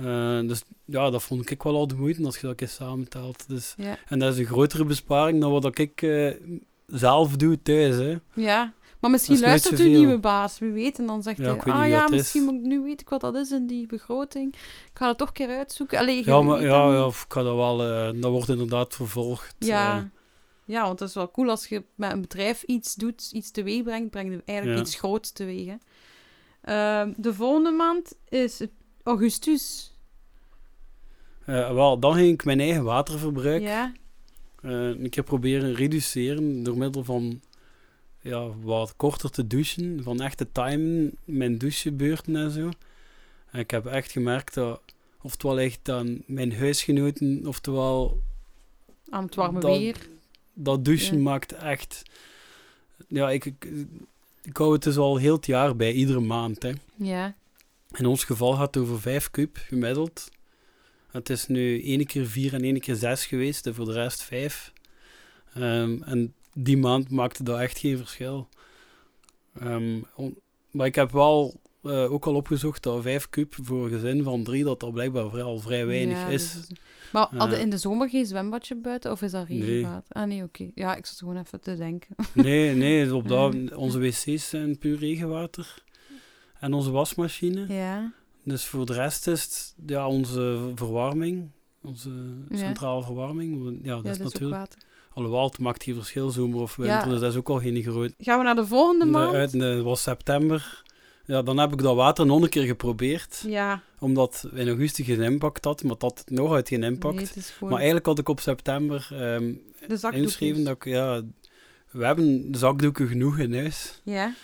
[0.04, 3.48] Eh, dus, ja dat vond ik wel al de moeite als je dat eens samentelt.
[3.48, 3.74] Dus,
[4.08, 6.30] en dat is een grotere besparing dan wat ik eh,
[6.86, 7.96] zelf doe thuis.
[7.96, 8.16] Hè.
[8.34, 8.72] ja.
[9.00, 10.98] Maar misschien Dat luistert uw nieuwe baas, wie weet.
[10.98, 12.16] En dan zegt Ja, hij, ik ah ja, dat is.
[12.16, 14.54] misschien moet ik, nu weet ik wat dat is in die begroting.
[14.54, 15.98] Ik ga dat toch een keer uitzoeken.
[15.98, 17.14] Allee, Ja, maar, ja, dat ja, niet.
[17.14, 19.54] ik kan dat wel, eh, dat wordt inderdaad vervolgd.
[19.58, 19.96] Ja.
[19.98, 20.02] eh.
[20.64, 23.82] ja, want het is wel cool als je met een bedrijf iets doet, iets teweeg
[23.82, 24.84] brengt, breng je eigenlijk Ja.
[24.86, 25.66] iets groots teweeg.
[25.66, 25.76] Hè.
[27.00, 28.60] Ehm, de volgende maand is
[29.02, 29.92] augustus.
[31.44, 33.92] Eh, wel, dan ging ik mijn eigen waterverbruik Ja,
[34.60, 37.40] een keer proberen reduceren door middel van
[38.28, 42.68] ja, wat korter te douchen, van echt te timen, mijn douchebeurten en zo.
[43.50, 44.80] En ik heb echt gemerkt dat,
[45.22, 48.20] oftewel echt aan mijn huisgenoten, oftewel
[49.10, 49.96] aan het warme Dat- weer.
[50.54, 51.22] dat douchen Ja.
[51.22, 52.02] maakt echt...
[53.08, 53.66] Ja, ik, ik,
[54.42, 56.62] ik hou het dus al heel het jaar bij, iedere maand.
[56.62, 56.72] Hè.
[56.96, 57.34] Ja,
[57.96, 60.28] In ons geval gaat het over 5 kub gemiddeld.
[61.10, 64.22] Het is nu ene keer 4 en ene keer 6 geweest, en voor de rest
[64.22, 64.72] 5.
[65.54, 68.48] en die maand maakte dat echt geen verschil.
[69.60, 70.00] Ehm,
[70.70, 74.42] maar ik heb wel eh, ook al opgezocht dat 5 kub voor een gezin van
[74.44, 76.52] drie, dat er blijkbaar vrij, al vrij weinig Ja, is.
[76.54, 76.78] dat
[77.12, 77.38] Maar Eh.
[77.38, 79.10] hadden in de zomer geen zwembadje buiten?
[79.10, 79.60] Of is dat Nee.
[79.60, 80.14] regenwater?
[80.16, 80.70] Ah nee, oké.
[80.74, 82.14] Ja, ik zat gewoon even te denken.
[82.34, 85.82] Nee, nee, op dat, onze wc's zijn puur regenwater.
[86.60, 87.74] En onze wasmachine.
[87.74, 88.12] Ja.
[88.44, 91.50] Dus voor de rest is het ja, onze verwarming.
[91.82, 92.10] Onze
[92.48, 92.56] Ja.
[92.56, 93.78] centrale verwarming.
[93.82, 94.60] Ja, dat ja, is dat ook natuurlijk...
[94.60, 94.78] water.
[95.18, 96.96] Alhoewel, het maakt hier verschil, zomer of winter.
[96.96, 97.04] Ja.
[97.04, 98.12] Dus dat is ook al geen groot...
[98.18, 99.34] Gaan we naar de volgende maand?
[99.34, 100.82] uit- het was september.
[101.24, 103.44] Ja, dan heb ik dat water nog een keer geprobeerd.
[103.46, 103.82] Ja.
[103.98, 107.16] Omdat in augustus geen impact had, maar dat had nog uit geen impact.
[107.16, 110.02] Nee, gewoon Maar eigenlijk had ik op september zakdoekjes.
[110.12, 110.84] ingeschreven dat ik...
[110.84, 111.22] Ja,
[111.90, 114.00] we hebben zakdoeken genoeg in huis.
[114.04, 114.34] Ja.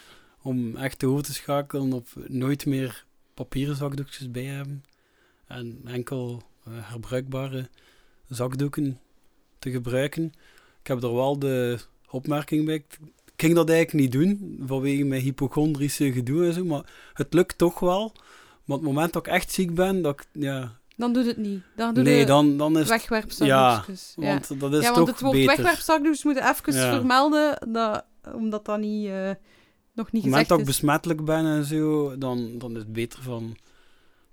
[0.43, 4.85] Om echt over te schakelen op nooit meer papieren zakdoekjes bij hebben.
[5.47, 7.69] En enkel eh, herbruikbare
[8.29, 9.01] zakdoeken
[9.59, 10.33] te gebruiken.
[10.85, 11.79] Ik heb er wel de
[12.11, 12.75] opmerking bij.
[12.75, 12.99] Ik
[13.37, 16.65] ging dat eigenlijk niet doen, vanwege mijn hypochondrische gedoe en zo.
[16.65, 18.13] Maar het lukt toch wel.
[18.65, 20.27] Maar op het moment dat ik echt ziek ben, dat ik...
[20.33, 21.63] Ja, Dan doet het niet.
[21.77, 22.89] Dan doe nee, dan, dan is het...
[22.89, 24.13] wegwerpzakdoekjes.
[24.17, 25.57] Ja, Want dat is ja, toch want het woord beter.
[25.57, 26.95] wegwerpzakdoekjes moeten even Ja.
[26.95, 29.35] vermelden, dat, omdat dat niet, eh, nog niet
[29.97, 30.71] Op het moment gezegd dat ik is.
[30.71, 33.57] besmettelijk ben en zo, dan, dan is het beter van...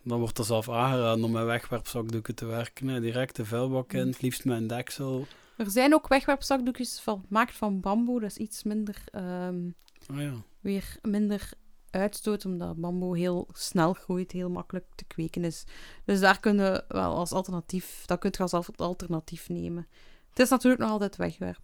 [0.04, 2.88] Dan wordt er zelf aangeraden om met wegwerpzakdoeken te werken.
[2.88, 3.00] Hè.
[3.00, 5.28] Direct de vuilbak in, het liefst met een deksel.
[5.58, 9.70] Er zijn ook wegwerpzakdoekjes van, gemaakt van bamboe, dat is iets minder, ehm,
[10.12, 10.34] Oh ja.
[10.60, 11.50] weer minder
[11.90, 15.64] uitstoot, omdat bamboe heel snel groeit, heel makkelijk te kweken is.
[16.06, 19.88] Dus daar kunnen we wel als alternatief, dat kun je als al- alternatief nemen.
[20.30, 21.62] Het is natuurlijk nog altijd wegwerp.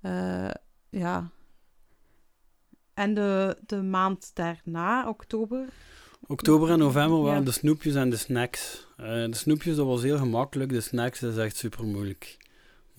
[0.00, 0.50] Eh,
[0.90, 1.30] ja.
[2.94, 5.68] En de, de maand daarna, oktober,
[6.26, 7.44] Oktober en november waren Ja.
[7.44, 8.86] de snoepjes en de snacks.
[8.96, 10.70] Eh, de snoepjes, dat was heel gemakkelijk.
[10.70, 12.36] De snacks, dat is echt super moeilijk.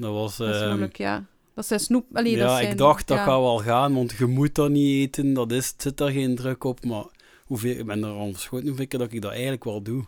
[0.03, 0.37] Dat was...
[0.37, 1.25] dat is ehm, moeilijk, ja.
[1.55, 2.05] Dat zijn snoep...
[2.13, 5.07] Allee, ja, dat zijn, ik dacht dat gaat wel gaan, want je moet dat niet
[5.07, 5.33] eten.
[5.33, 6.85] Dat is, het zit daar geen druk op.
[6.85, 7.05] Maar
[7.45, 10.05] hoeveel, ik ben er al verschoten hoeveel keer dat ik dat eigenlijk wel doe.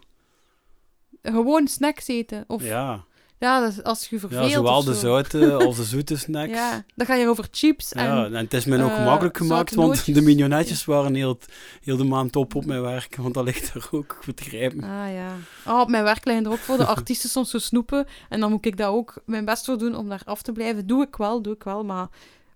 [1.22, 2.44] Gewoon snacks eten.
[2.48, 3.06] Of, ja.
[3.46, 5.00] Ja, dat als je verveelt ja zowel of de zo.
[5.00, 6.52] zoute als de zoete snacks.
[6.52, 8.06] Ja, dan ga je over chips en...
[8.06, 11.38] Ja, en het is mij ook eh, gemakkelijk gemaakt, want de mignonetjes waren heel,
[11.82, 14.84] heel de maand op op mijn werk, want dat ligt er ook goed grijpen.
[14.84, 15.36] Ah ja.
[15.66, 18.06] Oh, op mijn werk liggen er ook voor de artiesten soms zo snoepen.
[18.30, 20.88] En dan moet ik daar ook mijn best voor doen om daar af te blijven.
[20.88, 21.84] Doe ik wel, doe ik wel.
[21.84, 22.08] Maar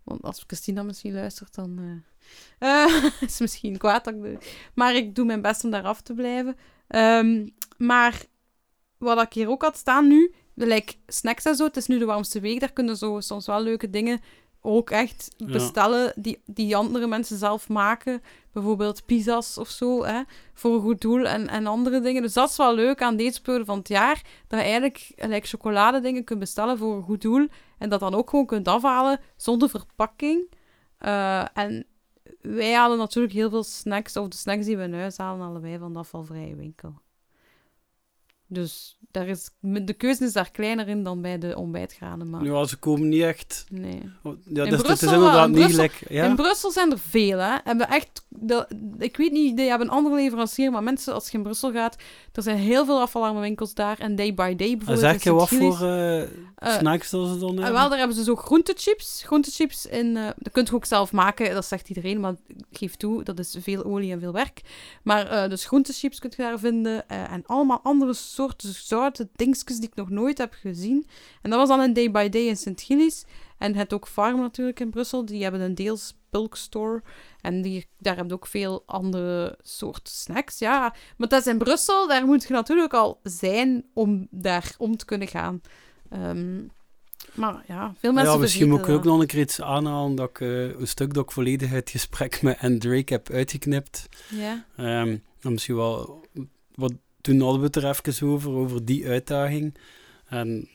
[0.04, 2.02] want als Christina misschien luistert, dan
[2.60, 2.86] eh,
[3.20, 4.04] is het misschien kwaad.
[4.04, 4.38] Dat ik doe.
[4.74, 6.56] Maar ik doe mijn best om daar af te blijven.
[6.88, 7.48] Ehm,
[7.78, 8.24] maar
[8.98, 10.34] wat ik hier ook had staan nu,
[10.66, 11.64] like snacks en zo.
[11.66, 12.60] Het is nu de warmste week.
[12.60, 14.22] Daar kunnen zo soms wel leuke dingen
[14.62, 15.46] ook echt Ja.
[15.46, 18.22] bestellen die, die andere mensen zelf maken.
[18.52, 20.22] Bijvoorbeeld pizza's of zo, hè,
[20.54, 22.22] voor een goed doel en, en andere dingen.
[22.22, 25.48] Dus dat is wel leuk aan deze periode van het jaar, dat je eigenlijk like,
[25.48, 29.70] chocoladedingen kunt bestellen voor een goed doel en dat dan ook gewoon kunt afhalen zonder
[29.70, 30.54] verpakking.
[30.98, 31.86] Eh, en
[32.42, 35.62] wij halen natuurlijk heel veel snacks, of de snacks die we in huis halen, halen
[35.62, 36.94] wij van de afvalvrije winkel.
[38.52, 42.30] Dus daar is, de keuze is daar kleiner in dan bij de ontbijtgranen.
[42.30, 43.66] Maar Ja, ze komen niet echt...
[43.70, 44.02] nee.
[44.24, 46.04] oh, Ja, In dus is inderdaad in niet Brussel- gelijk...
[46.10, 46.26] Ja?
[46.26, 47.56] In Brussel zijn er veel, hè.
[47.64, 51.38] Hebben echt, de, ik weet niet, die hebben een andere leverancier, maar mensen, als je
[51.38, 51.96] in Brussel gaat,
[52.34, 54.00] er zijn heel veel afvalarme winkels daar.
[54.00, 55.00] En Day by Day bijvoorbeeld.
[55.00, 57.74] zeg je wat voor eh, Eh, snacks dat ze dan En hebben?
[57.74, 59.24] wel, daar hebben ze zo groentechips.
[59.26, 62.36] Groentechips in, eh, dat kunt je ook zelf maken, dat zegt iedereen, maar
[62.72, 64.62] geef toe, dat is veel olie en veel werk.
[65.04, 69.78] Maar eh, dus groentechips kun je daar vinden eh, en allemaal andere soorten zoute dingetjes
[69.78, 71.08] die ik nog nooit heb gezien.
[71.42, 73.26] En dat was dan een Day by Day in Sint-Gilles.
[73.58, 77.04] En het ook Farm natuurlijk in Brussel, die hebben een deels bulk store.
[77.42, 80.96] En die, daar heb je ook veel andere soorten snacks, ja.
[81.18, 85.06] Maar dat is in Brussel, daar moet je natuurlijk al zijn om daar om te
[85.06, 85.62] kunnen gaan.
[86.10, 86.62] Ehm,
[87.34, 90.30] maar ja, veel mensen ja, misschien moet ik ook nog een keer iets aanhalen dat
[90.30, 94.08] ik eh, een stuk dat ik volledig het gesprek met Anne Drake heb uitgeknipt.
[94.30, 94.66] Ja.
[94.76, 96.26] Ehm, en misschien wel,
[96.76, 99.74] wat, toen hadden we het er even over, over die uitdaging.
[100.28, 100.68] En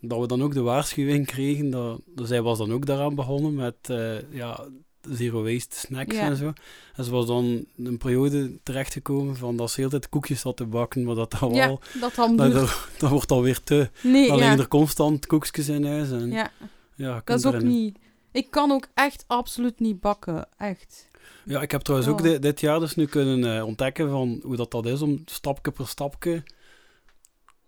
[0.00, 3.74] dat we dan ook de waarschuwing kregen, dat, zij was dan ook daaraan begonnen met
[3.82, 4.64] eh, ja,
[5.08, 6.22] zero waste snacks Ja.
[6.22, 6.52] en zo.
[6.94, 10.66] En ze was dan een periode terechtgekomen van dat ze heel tijd koekjes had te
[10.66, 13.90] bakken, maar dat dat ja, wel, dat dan dat, dat, dat wordt alweer te.
[14.02, 14.58] Nee, Dan ja.
[14.58, 16.10] er constant koekjes in huis.
[16.10, 16.50] En, ja.
[16.94, 17.98] ja, dat is ook niet...
[18.32, 21.08] Ik kan ook echt absoluut niet bakken, echt.
[21.44, 22.24] Ja, ik heb trouwens ook Oh.
[22.24, 25.70] di- dit jaar dus nu kunnen eh, ontdekken van hoe dat, dat is om stapje
[25.72, 26.42] per stapje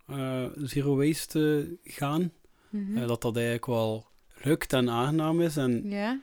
[0.06, 2.32] eh, zero waste te gaan.
[2.70, 2.96] Mhm.
[2.96, 4.06] Eh, dat dat eigenlijk wel
[4.42, 5.56] lukt en aangenaam is.
[5.56, 6.20] En Ja?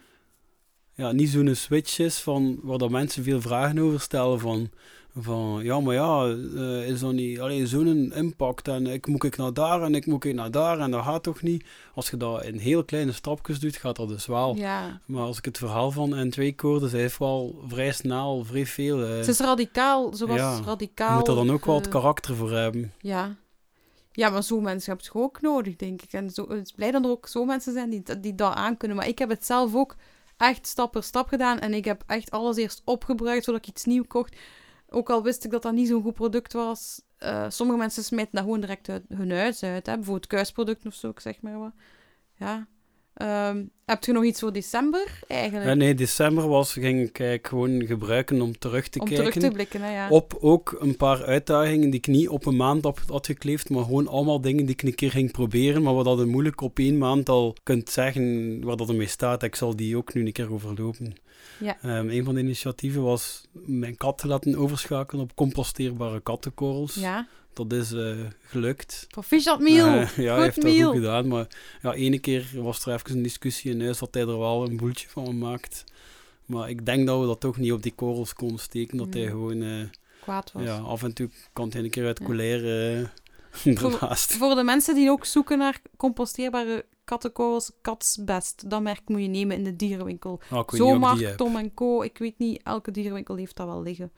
[0.93, 4.69] ja, niet zo'n switch is van waar dat mensen veel vragen over stellen van
[5.17, 9.37] Van, ja, maar ja, eh, is dat niet alleen zo'n impact en ik moet ik
[9.37, 11.65] naar daar en ik moet ik naar daar en dat gaat toch niet?
[11.93, 14.55] Als je dat in heel kleine stapjes doet, gaat dat dus wel.
[14.55, 14.99] Ja.
[15.05, 19.03] Maar als ik het verhaal van N2 hoorde, zij heeft wel vrij snel, vrij veel.
[19.03, 21.09] eh, Ze is radicaal, Ja, radicaal.
[21.11, 22.93] je moet er dan ook wel het karakter voor hebben.
[22.99, 23.35] Ja.
[24.11, 26.13] Ja, maar zo'n mensen heb je ook nodig, denk ik.
[26.13, 28.97] En zo, het is blij dat er ook zo mensen zijn die, die dat aankunnen.
[28.97, 29.95] Maar ik heb het zelf ook
[30.37, 31.59] echt stap per stap gedaan.
[31.59, 34.35] En ik heb echt alles eerst opgebruikt voordat ik iets nieuw kocht.
[34.89, 37.01] Ook al wist ik dat dat niet zo'n goed product was.
[37.17, 39.85] Eh, sommige mensen smijten dat gewoon direct uit hun huis uit.
[39.85, 39.95] Hè?
[39.95, 41.71] Bijvoorbeeld kuisproducten of zo, ik zeg maar wat.
[42.35, 42.67] Ja.
[43.13, 45.69] Ehm, heb je nog iets voor december, eigenlijk?
[45.69, 49.25] Ja, nee, december was, ging ik eigenlijk gewoon gebruiken om terug te Om kijken.
[49.25, 50.09] terug te blikken, hè, ja.
[50.09, 53.83] Op ook een paar uitdagingen die ik niet op een maand op had gekleefd, maar
[53.83, 56.97] gewoon allemaal dingen die ik een keer ging proberen, maar wat dat moeilijk op één
[56.97, 59.43] maand al kunt zeggen waar dat ermee staat.
[59.43, 61.13] Ik zal die ook nu een keer overlopen.
[61.59, 61.77] Ja.
[61.81, 66.95] Ehm, een van de initiatieven was mijn kat te laten overschakelen op composteerbare kattenkorrels.
[66.95, 67.27] Ja.
[67.53, 69.05] Dat is eh, gelukt.
[69.09, 69.87] Proficiat meal.
[69.87, 70.77] Eh, ja, hij Goed heeft meal.
[70.77, 71.27] dat goed gedaan.
[71.27, 71.47] Maar
[71.81, 74.77] ja, ene keer was er even een discussie in huis dat hij er wel een
[74.77, 75.83] boeltje van gemaakt.
[76.45, 78.97] Maar ik denk dat we dat toch niet op die korrels konden steken.
[78.97, 79.29] Dat hij Mm.
[79.29, 79.61] gewoon...
[79.63, 79.83] eh,
[80.21, 80.63] Kwaad was.
[80.63, 82.25] ja, af en toe kan hij een keer uit Ja.
[82.25, 83.09] colère
[83.63, 84.33] ernaast.
[84.33, 88.69] Voor de mensen die ook zoeken naar composteerbare kattenkorrels, Katsbest.
[88.69, 90.39] Dat merk moet je nemen in de dierenwinkel.
[90.51, 91.35] Ik ik die Zomaar.
[91.35, 92.01] Tom en Co.
[92.01, 94.11] Ik weet niet, elke dierenwinkel heeft dat wel liggen.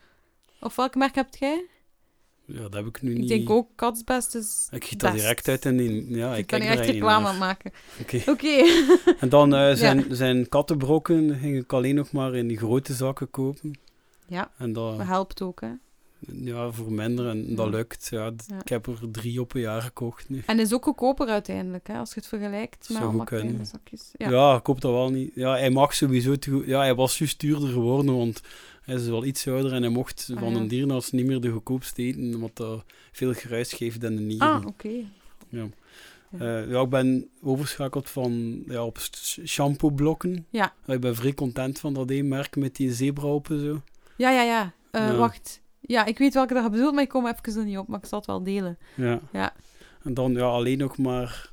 [0.60, 1.66] Of welk merk hebt jij?
[2.46, 3.28] Ja, dat heb ik nu Ik niet.
[3.28, 6.16] denk ook Katsbest is Ik giet dat direct uit in die...
[6.16, 7.72] Ja, ik Ik kan er echt reclame aan maken.
[8.02, 8.22] Oké.
[8.32, 8.64] Oké.
[9.20, 13.30] En dan eh, zijn, zijn kattenbrokken ging ik alleen nog maar in die grote zakken
[13.30, 13.80] kopen.
[14.28, 15.72] Ja, En dat, dat helpt ook, hè.
[16.28, 18.08] Ja, voor minder en dat lukt.
[18.12, 18.60] Ja, d- Ja.
[18.60, 20.44] Ik heb er drie op een jaar gekocht nu.
[20.46, 23.48] En is ook goedkoper uiteindelijk, hè, als je het vergelijkt met Zou allemaal goed kunnen.
[23.48, 24.10] kleine zakjes.
[24.14, 24.30] Ja.
[24.30, 24.56] Ja.
[24.58, 25.32] ik hoop dat wel niet.
[25.36, 26.36] Ja, hij mag sowieso...
[26.36, 28.42] te goed- Ja, hij was juist duurder geworden, want
[28.82, 30.60] hij is wel iets ouder en hij mocht Ah, van ja.
[30.60, 34.48] een dierenarts niet meer de goedkoopste eten, omdat dat veel geruis geeft in de nieren.
[34.48, 34.90] Ah, oké.
[36.38, 40.46] Eh, ja, ik ben overschakeld van ja, op sh- shampooblokken.
[40.50, 40.74] Ja.
[40.86, 43.82] ik ben vrij content van dat één merk met die zebrahoppen zo.
[44.18, 44.74] Ja, ja, ja.
[44.92, 45.16] Eh, Ja.
[45.16, 45.62] Wacht.
[45.82, 47.88] Ja, ik weet welke dat je bedoelt, maar ik kom even er niet op.
[47.88, 48.78] Maar ik zal het wel delen.
[48.96, 49.20] Ja.
[49.32, 49.54] Ja.
[50.04, 51.50] En dan ja, alleen nog maar...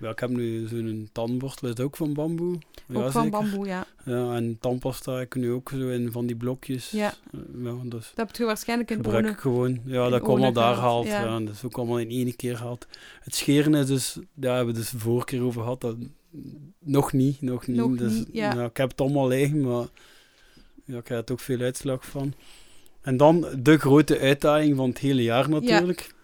[0.00, 2.54] Ja, ik heb nu zo'n tandborstel, is ook van bamboe?
[2.54, 3.30] Ook ja, van zeker.
[3.30, 3.86] bamboe, ja.
[4.04, 6.90] Ja, en tandpasta heb ik nu ook zo in van die blokjes.
[6.90, 7.14] Ja.
[7.32, 9.80] Eh, ja, dus Dat heb je waarschijnlijk in gebruik ik gewoon.
[9.84, 11.26] Ja, in dat kwam al daar gehaald, gehaald.
[11.26, 11.38] ja.
[11.38, 11.44] Ja.
[11.44, 12.86] dat is ook allemaal in één keer gehaald.
[13.20, 14.18] Het scheren is dus...
[14.34, 15.80] Daar hebben we dus de vorige keer over gehad.
[15.80, 15.96] Dat,
[16.78, 17.76] nog niet, nog niet.
[17.76, 18.64] Nog dus, niet, ja.
[18.64, 19.86] ik heb het allemaal liggen, maar...
[20.84, 22.34] Ja, ik heb er ook veel uitslag van.
[23.08, 26.14] En dan de grote uitdaging van het hele jaar natuurlijk.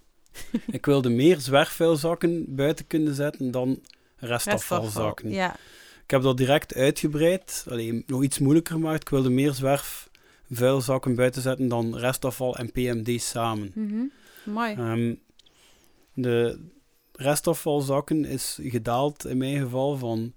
[0.70, 3.68] ik wilde meer zwerfvuilzakken buiten kunnen zetten dan
[4.16, 4.52] Restafval.
[4.52, 5.30] restafvalzakken.
[5.30, 5.56] Ja.
[6.04, 7.66] Ik heb dat direct uitgebreid.
[7.68, 9.00] Alleen nog iets moeilijker gemaakt.
[9.00, 13.70] Ik wilde meer zwerfvuilzakken buiten zetten dan restafval en PMD samen.
[13.74, 14.02] Mhm.
[14.44, 14.74] Mooi.
[14.74, 15.14] Ehm,
[16.14, 16.60] de
[17.12, 20.32] restafvalzakken is gedaald in mijn geval van...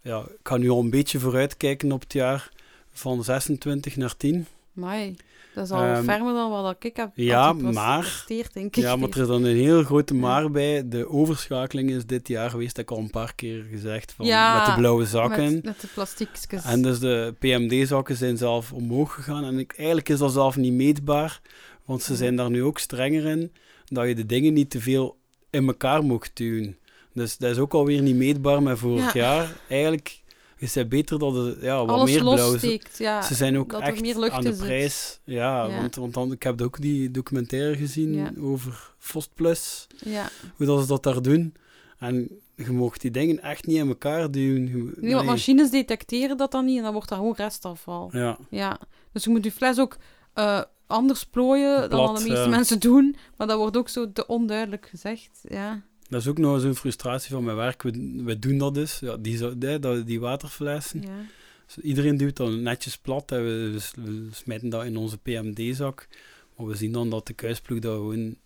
[0.00, 2.50] Ja, ik ga nu al een beetje vooruitkijken op het jaar
[2.90, 4.46] van 26 naar 10.
[4.72, 5.16] Mooi.
[5.54, 8.76] Dat is al Ehm, fermer dan wat ik heb ja, maar- denk ik.
[8.76, 10.88] Ja, maar er is dan een heel grote maar bij.
[10.88, 14.26] De overschakeling is dit jaar geweest, dat heb ik al een paar keer gezegd, van,
[14.26, 15.54] Ja, met de blauwe zakken.
[15.54, 16.64] Met, met de plastiekjes.
[16.64, 19.44] En dus de PMD-zakken zijn zelf omhoog gegaan.
[19.44, 21.40] En ik, eigenlijk is dat zelf niet meetbaar,
[21.84, 23.52] want ze zijn daar nu ook strenger in,
[23.84, 25.16] dat je de dingen niet te veel
[25.50, 26.76] in elkaar mocht duwen.
[27.14, 29.20] Dus dat is ook alweer niet meetbaar met vorig Ja.
[29.20, 29.56] jaar.
[29.68, 30.20] Eigenlijk
[30.62, 32.56] is het beter dat het ja, wat Alles meer blauw
[32.98, 33.22] ja.
[33.22, 35.20] Ze zijn ook echt meer lucht aan de prijs.
[35.24, 35.80] Ja, Ja.
[35.80, 38.30] Want, want dan, ik heb ook die documentaire gezien Ja.
[38.40, 40.28] over Vostplus, Ja.
[40.56, 41.54] hoe dat ze dat daar doen.
[41.98, 44.66] En je mocht die dingen echt niet in elkaar duwen.
[44.66, 45.24] Je- Nu, want nee.
[45.24, 48.08] machines detecteren dat dan niet en dan wordt dat gewoon restafval.
[48.12, 48.78] Ja, Ja.
[49.12, 49.96] Dus je moet je fles ook
[50.34, 53.16] eh, anders plooien dan Plat, de meeste mensen doen.
[53.36, 55.40] Maar dat wordt ook zo te onduidelijk gezegd.
[55.48, 55.82] Ja.
[56.12, 57.82] Dat is ook nog zo'n frustratie van mijn werk.
[57.82, 61.02] We, we doen dat dus, ja, die, die, die waterflessen.
[61.02, 61.24] ja.
[61.66, 66.08] Dus iedereen duwt dat netjes plat en we, we smijten dat in onze PMD-zak.
[66.56, 68.36] Maar we zien dan dat de kuisploeg dat gewoon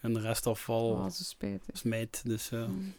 [0.00, 1.06] en de restafval Oh,
[1.72, 2.22] smijt.
[2.24, 2.66] Dus ja.
[2.66, 2.94] Mm.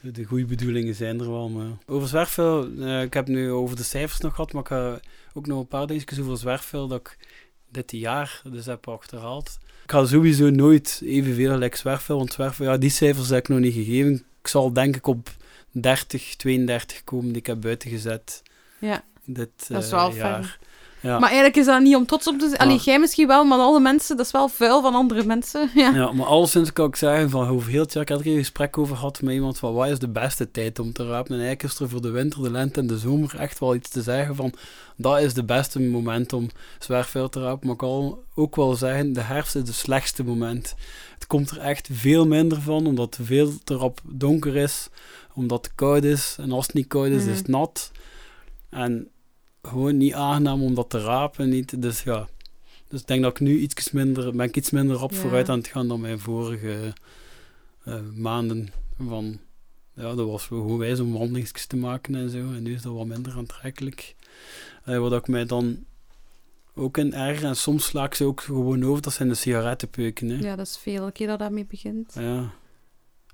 [0.00, 1.70] De goede bedoelingen zijn er wel, maar...
[1.86, 5.00] Over zwerfvuil, eh, ik heb nu over de cijfers nog gehad, maar ik ga
[5.34, 7.18] ook nog een paar dingetjes over zwerfvuil dat ik
[7.70, 9.58] dit jaar dus heb achterhaald.
[9.88, 13.74] Ik ga sowieso nooit evenveel gelijk zwerfvuil, want ja, die cijfers heb ik nog niet
[13.74, 14.12] gegeven.
[14.40, 15.30] Ik zal denk ik op
[15.70, 18.42] 30, 32 komen die ik heb buiten gezet
[18.78, 20.42] Ja, dit Dat is eh, wel jaar.
[20.44, 20.54] fijn.
[21.00, 21.18] Ja.
[21.18, 22.60] Maar eigenlijk is dat niet om trots op te zijn.
[22.60, 25.70] Allee, Maar- jij misschien wel, maar alle mensen, dat is wel vuil van andere mensen.
[25.74, 25.90] Ja.
[25.94, 28.96] Ja, maar alleszins kan ik zeggen, van het jaar, ik had er een gesprek over
[28.96, 31.34] gehad met iemand van wat is de beste tijd om te rapen.
[31.34, 33.88] En eigenlijk is er voor de winter, de lente en de zomer echt wel iets
[33.88, 34.52] te zeggen van
[34.96, 37.60] dat is de beste moment om zwerfvuil te rapen.
[37.62, 40.74] Maar ik kan ook wel zeggen, de herfst is het slechtste moment.
[41.14, 44.88] Het komt er echt veel minder van, omdat het veel te rap donker is,
[45.34, 46.36] omdat het koud is.
[46.40, 47.90] En als het niet koud is, is het nat.
[48.70, 49.08] En
[49.68, 51.48] gewoon niet aangenaam om dat te rapen.
[51.48, 52.28] Niet, dus ja,
[52.88, 55.16] dus ik denk dat ik nu iets minder, ben ik iets minder op Ja.
[55.16, 56.92] vooruit aan het gaan dan mijn vorige
[57.84, 58.68] eh, maanden.
[58.98, 59.38] Van,
[59.94, 62.38] ja, dat was gewoon wijs om wandelingjes te maken en zo.
[62.38, 64.14] En nu is dat wat minder aantrekkelijk.
[64.84, 65.84] Eh, wat ik mij dan
[66.74, 70.28] ook in erger, en soms sla ik ze ook gewoon over, dat zijn de sigarettenpeuken.
[70.28, 70.36] Hè.
[70.38, 72.14] ja, dat is veel keer dat daarmee begint.
[72.14, 72.50] Ja.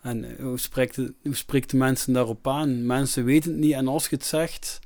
[0.03, 2.87] En eh, hoe spreekt, de, hoe spreekt de mensen daarop aan?
[2.87, 4.81] Mensen weten het niet en als je het zegt,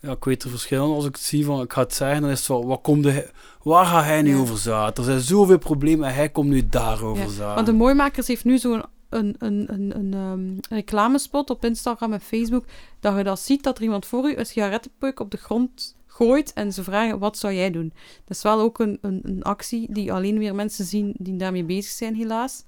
[0.00, 0.94] ja, ik weet er verschillen.
[0.94, 3.02] Als ik het zie van ik ga het zeggen, dan is het wel, wat komt
[3.02, 3.30] de,
[3.62, 4.40] waar gaat hij nu Ja.
[4.40, 4.96] over zaten?
[5.04, 7.54] Er zijn zoveel problemen en hij komt nu daarover Ja, zaten.
[7.54, 12.20] Want de Mooimakers heeft nu zo'n een, een, een, een, ehm, reclamespot op Instagram en
[12.20, 12.64] Facebook,
[13.00, 16.52] dat je dat ziet, dat er iemand voor u een sigarettenpeuk op de grond gooit
[16.52, 17.92] en ze vragen, wat zou jij doen?
[18.24, 21.64] Dat is wel ook een, een, een actie die alleen weer mensen zien die daarmee
[21.64, 22.64] bezig zijn, helaas.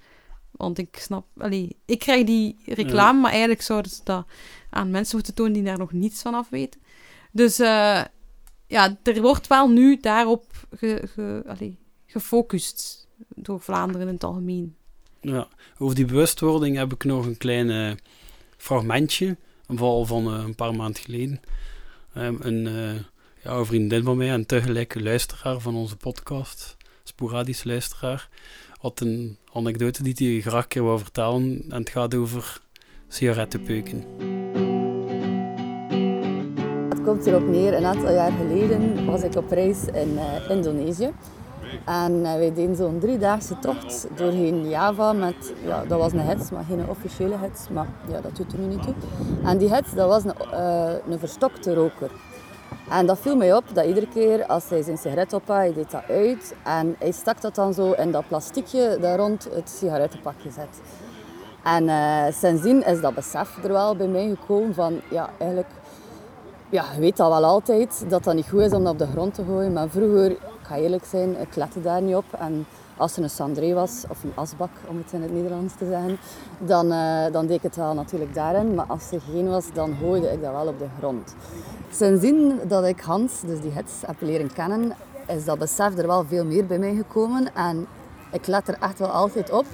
[0.50, 4.26] Want ik snap, allee, ik krijg die reclame, maar eigenlijk zouden ze dat
[4.70, 6.80] aan mensen moeten tonen die daar nog niets van af weten.
[7.38, 8.02] Dus eh,
[8.66, 10.44] ja, er wordt wel nu daarop
[10.76, 14.76] ge, gefocust door Vlaanderen in het algemeen.
[15.20, 15.48] Ja,
[15.78, 17.96] over die bewustwording heb ik nog een klein eh,
[18.56, 21.40] fragmentje, een val van eh, een paar maanden geleden.
[22.14, 22.62] Ehm, een,
[23.42, 28.28] ja, een vriendin van mij en tegelijk luisteraar van onze podcast, sporadisch luisteraar,
[28.78, 31.64] had een anekdote die hij graag keer wou vertellen.
[31.68, 32.60] En het gaat over
[33.08, 34.67] sigarettenpeuken.
[37.08, 41.12] Het komt erop neer, een aantal jaar geleden was ik op reis in eh, Indonesië.
[41.84, 46.50] En eh, wij deden zo'n driedaagse tocht doorheen Java met, ja, dat was een hits,
[46.50, 48.94] maar geen officiële hits, maar ja, dat doet er nu niet toe.
[49.44, 52.10] En die hits, dat was een, eh, een verstokte roker.
[52.90, 55.90] En dat viel mij op, dat iedere keer als hij zijn sigaret ophad, hij deed
[55.90, 60.50] dat uit en hij stak dat dan zo in dat plastiekje dat rond het sigarettenpakje
[60.50, 60.80] zet.
[61.64, 65.68] En eh, sindsdien is dat besef er wel bij mij gekomen van, ja, eigenlijk
[66.70, 69.34] ja, weet dat wel altijd, dat dat niet goed is om dat op de grond
[69.34, 69.72] te gooien.
[69.72, 72.24] Maar vroeger, ik ga eerlijk zijn, ik lette daar niet op.
[72.38, 75.86] En als er een cendré was, of een asbak om het in het Nederlands te
[75.86, 76.18] zeggen,
[76.58, 78.74] dan, eh, dan deed ik het wel natuurlijk daarin.
[78.74, 81.34] Maar als er geen was, dan gooide ik dat wel op de grond.
[81.90, 84.92] Sindsdien dat ik Hans, dus die hits, heb leren kennen,
[85.26, 87.54] is dat besef er wel veel meer bij mij gekomen.
[87.54, 87.86] En
[88.32, 89.66] ik let er echt wel altijd op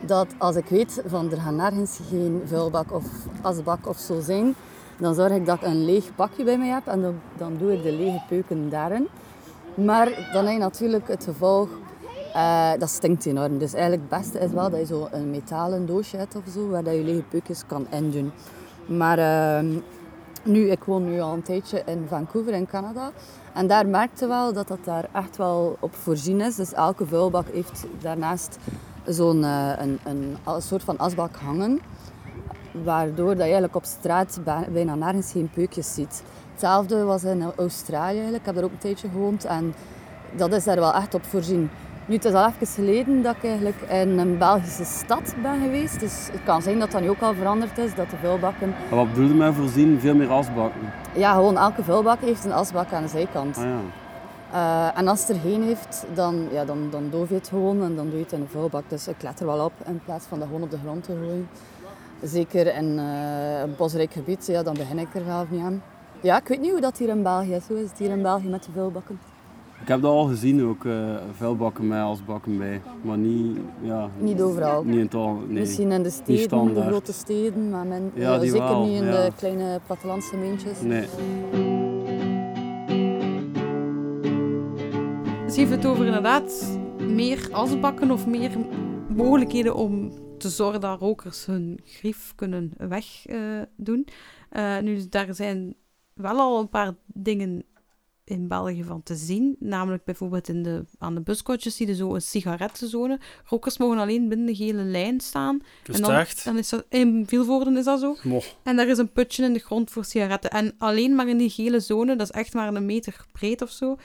[0.00, 3.04] dat als ik weet van er gaan nergens geen vuilbak of
[3.42, 4.54] asbak of zo zijn,
[4.98, 7.72] dan zorg ik dat ik een leeg bakje bij mij heb en dan, dan doe
[7.72, 9.08] ik de lege peuken daarin.
[9.74, 11.68] Maar dan heb je natuurlijk het gevolg,
[12.32, 13.58] eh, dat stinkt enorm.
[13.58, 16.68] Dus eigenlijk het beste is wel dat je zo een metalen doosje hebt of zo,
[16.68, 18.32] waar dat je lege peukjes kan indoen.
[18.86, 19.78] Maar ehm,
[20.42, 23.10] nu, ik woon nu al een tijdje in Vancouver in Canada.
[23.54, 26.54] En daar merkte wel dat dat daar echt wel op voorzien is.
[26.54, 28.58] Dus elke vuilbak heeft daarnaast
[29.04, 31.80] zo'n eh, een, een, een soort van asbak hangen.
[32.84, 34.40] Waardoor dat je eigenlijk op straat
[34.72, 36.22] bijna nergens geen peukjes ziet.
[36.52, 38.40] Hetzelfde was in Australië eigenlijk.
[38.40, 39.44] Ik heb daar ook een tijdje gewoond.
[39.44, 39.74] En
[40.36, 41.70] dat is daar wel echt op voorzien.
[42.06, 46.00] Nu, het is al even geleden dat ik eigenlijk in een Belgische stad ben geweest.
[46.00, 47.94] Dus het kan zijn dat dat nu ook al veranderd is.
[47.94, 48.74] Dat de vuilbakken...
[48.90, 50.00] En wat bedoelde men voorzien?
[50.00, 50.80] Veel meer asbakken.
[51.14, 53.56] Ja, gewoon elke vuilbak heeft een asbak aan de zijkant.
[53.56, 53.80] Ah ja.
[54.52, 57.82] Eh, en als het er geen heeft, dan, ja, dan, dan doof je het gewoon
[57.82, 58.84] en dan doe je het in een vuilbak.
[58.88, 61.12] Dus ik let er wel op in plaats van dat gewoon op de grond te
[61.12, 61.48] gooien.
[62.22, 65.82] Zeker in eh, een bosrijk gebied, ja, dan begin ik er zelf niet aan.
[66.20, 67.66] Ja, ik weet niet hoe dat hier in België is.
[67.68, 69.18] Hoe is het hier in België met de vuilbakken?
[69.82, 70.92] Ik heb dat al gezien ook, eh
[71.36, 72.80] vuilbakken met asbakken bij.
[73.02, 74.84] Maar niet, ja, Niet overal.
[74.84, 75.20] niet in.
[75.20, 75.58] Nee.
[75.60, 79.00] Misschien in de steden, de grote steden, maar men, Ja, ja, die zeker wel, niet
[79.00, 79.24] in ja.
[79.24, 80.80] de kleine plattelandsgemeentjes.
[80.80, 81.06] Nee.
[85.46, 88.50] Dus heeft het over inderdaad meer asbakken of meer
[89.08, 94.06] mogelijkheden om te zorgen dat rokers hun grief kunnen wegdoen.
[94.50, 95.74] Eh nu, daar zijn
[96.14, 97.64] wel al een paar dingen
[98.26, 99.56] in België van te zien.
[99.58, 103.20] Namelijk bijvoorbeeld in de, aan de buskotjes zie je zo een sigarettenzone.
[103.44, 105.60] Rokers mogen alleen binnen de gele lijn staan.
[105.84, 106.44] Is en dan, echt?
[106.44, 108.16] dan is dat, in Vilvoorden is dat zo.
[108.62, 110.50] En daar is een putje in de grond voor sigaretten.
[110.50, 113.70] En alleen maar in die gele zone, dat is echt maar een meter breed of
[113.70, 113.96] zo,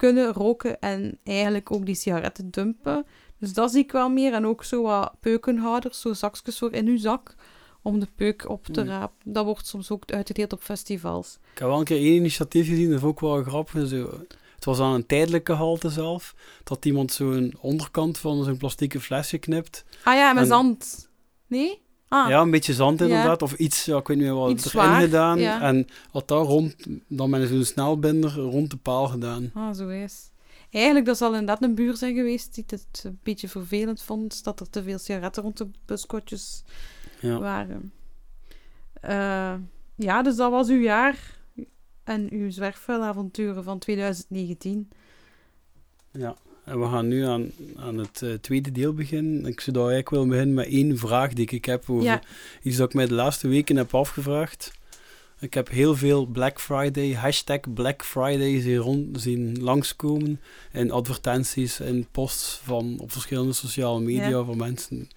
[0.00, 3.06] kunnen roken en eigenlijk ook die sigaretten dumpen.
[3.38, 4.32] Dus dat zie ik wel meer.
[4.32, 7.34] En ook zo wat peukenhouders, zo zakjes voor in uw zak,
[7.82, 8.88] om de peuk op te Hmm.
[8.90, 9.16] rapen.
[9.32, 11.38] Dat wordt soms ook uitgedeeld op festivals.
[11.52, 13.88] Ik heb wel een keer één initiatief gezien, dat is ook wel grappig.
[13.88, 14.10] Zo,
[14.54, 16.34] Het was aan een tijdelijke halte zelf.
[16.64, 19.84] Dat iemand zo'n onderkant van zo'n plastieke flesje knipt.
[20.04, 21.08] Ah ja, met En- zand.
[21.46, 21.80] Nee?
[22.12, 23.04] Ah, Ja, een beetje zand Ja.
[23.04, 23.42] inderdaad.
[23.42, 25.38] Of iets, ja, ik weet niet meer wat Iets erin zwaar, gedaan.
[25.38, 25.60] ja.
[25.60, 26.74] En had daar rond,
[27.08, 29.50] dan met zo'n snelbinder rond de paal gedaan.
[29.54, 30.30] Ah, zo is.
[30.70, 34.60] Eigenlijk, dat zal inderdaad een buur zijn geweest die het een beetje vervelend vond dat
[34.60, 36.64] er te veel sigaretten rond de buskotjes
[37.20, 37.38] Ja.
[37.38, 37.92] waren.
[39.00, 39.54] Eh,
[39.94, 41.38] ja, dus dat was uw jaar
[42.04, 44.88] en uw zwerfvuilavonturen van 2019.
[46.12, 46.36] Ja,
[46.70, 49.46] en we gaan nu aan, aan het eh, tweede deel beginnen.
[49.46, 52.22] Ik zou daar eigenlijk willen beginnen met één vraag die ik heb over Ja.
[52.62, 54.72] iets dat ik mij de laatste weken heb afgevraagd.
[55.40, 60.40] Ik heb heel veel Black Friday, hashtag Black Friday zien, rond, zien langskomen
[60.72, 64.44] in advertenties en posts van, op verschillende sociale media Ja.
[64.44, 65.08] van mensen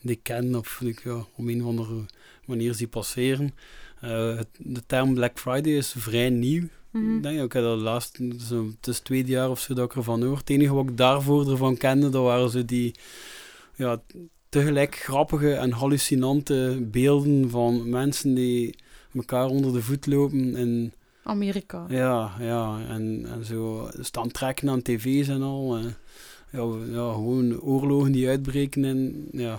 [0.00, 2.04] die ik ken of die ik ja, op een of andere
[2.44, 3.54] manier zie passeren.
[4.00, 6.68] Eh, de term Black Friday is vrij nieuw.
[6.96, 7.16] Mhm.
[7.16, 8.18] Ik denk, ik heb dat laatst,
[8.48, 10.36] zo, het is tweede jaar of zo dat ik ervan hoor.
[10.36, 12.94] Het enige wat ik daarvoor ervan kende, dat waren zo die
[13.74, 14.00] ja,
[14.48, 18.74] tegelijk grappige en hallucinante beelden van mensen die
[19.14, 20.92] elkaar onder de voet lopen en
[21.22, 21.84] Amerika.
[21.88, 25.76] ja, ja en, en zo staan trekken aan tv's en al.
[25.76, 25.84] eh.
[26.52, 29.58] ja, ja, gewoon oorlogen die uitbreken en ja.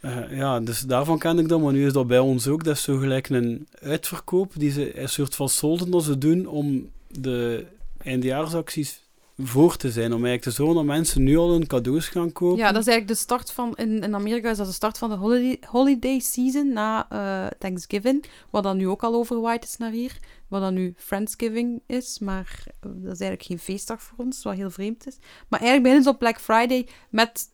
[0.00, 2.64] Eh, ja, dus daarvan ken ik dat, maar nu is dat bij ons ook.
[2.64, 6.46] Dat is zo gelijk een uitverkoop, die ze een soort van solden dat ze doen
[6.46, 7.66] om de
[7.98, 9.06] eindejaarsacties
[9.38, 10.12] voor te zijn.
[10.12, 12.58] Om eigenlijk te zorgen dat mensen nu al hun cadeaus gaan kopen.
[12.58, 13.74] Ja, dat is eigenlijk de start van...
[13.74, 18.24] In, in Amerika is dat de start van de holiday, holiday season na eh, Thanksgiving.
[18.50, 20.18] Wat dan nu ook al overwaaid is naar hier.
[20.48, 22.18] Wat dan nu Friendsgiving is.
[22.18, 25.16] Maar eh, dat is eigenlijk geen feestdag voor ons, wat heel vreemd is.
[25.48, 27.46] Maar eigenlijk beginnen ze op Black Friday met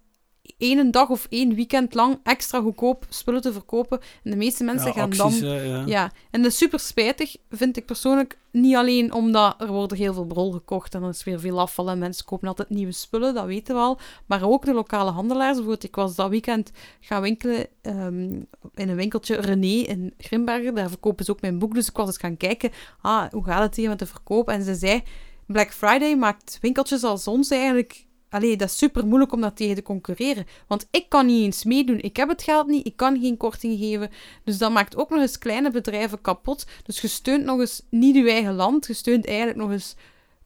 [0.65, 4.01] één dag of één weekend lang extra goedkoop spullen te verkopen.
[4.23, 5.51] En de meeste mensen Ja, gaan acties, dan...
[5.51, 5.83] hè, ja.
[5.87, 8.39] Ja, en dat is super spijtig, vind ik persoonlijk.
[8.51, 11.91] Niet alleen omdat er wordt heel veel brol gekocht en er is weer veel afval
[11.91, 13.99] en mensen kopen altijd nieuwe spullen, dat weten we al.
[14.27, 15.53] Maar ook de lokale handelaars.
[15.53, 18.31] Bijvoorbeeld, ik was dat weekend gaan winkelen ehm,
[18.75, 20.75] in een winkeltje René in Grimbergen.
[20.75, 22.71] Daar verkopen ze ook mijn boek, dus ik was eens gaan kijken.
[23.01, 24.49] Ah, hoe gaat het hier met de verkoop?
[24.49, 25.03] En ze zei,
[25.47, 28.07] Black Friday maakt winkeltjes als ons eigenlijk...
[28.35, 30.47] Allee, dat is super moeilijk om dat tegen te concurreren.
[30.67, 32.01] Want ik kan niet eens meedoen.
[32.01, 34.11] Ik heb het geld niet, ik kan geen korting geven.
[34.45, 36.67] Dus dat maakt ook nog eens kleine bedrijven kapot.
[36.85, 38.87] Dus je steunt nog eens niet je eigen land.
[38.87, 39.97] Je steunt eigenlijk nog eens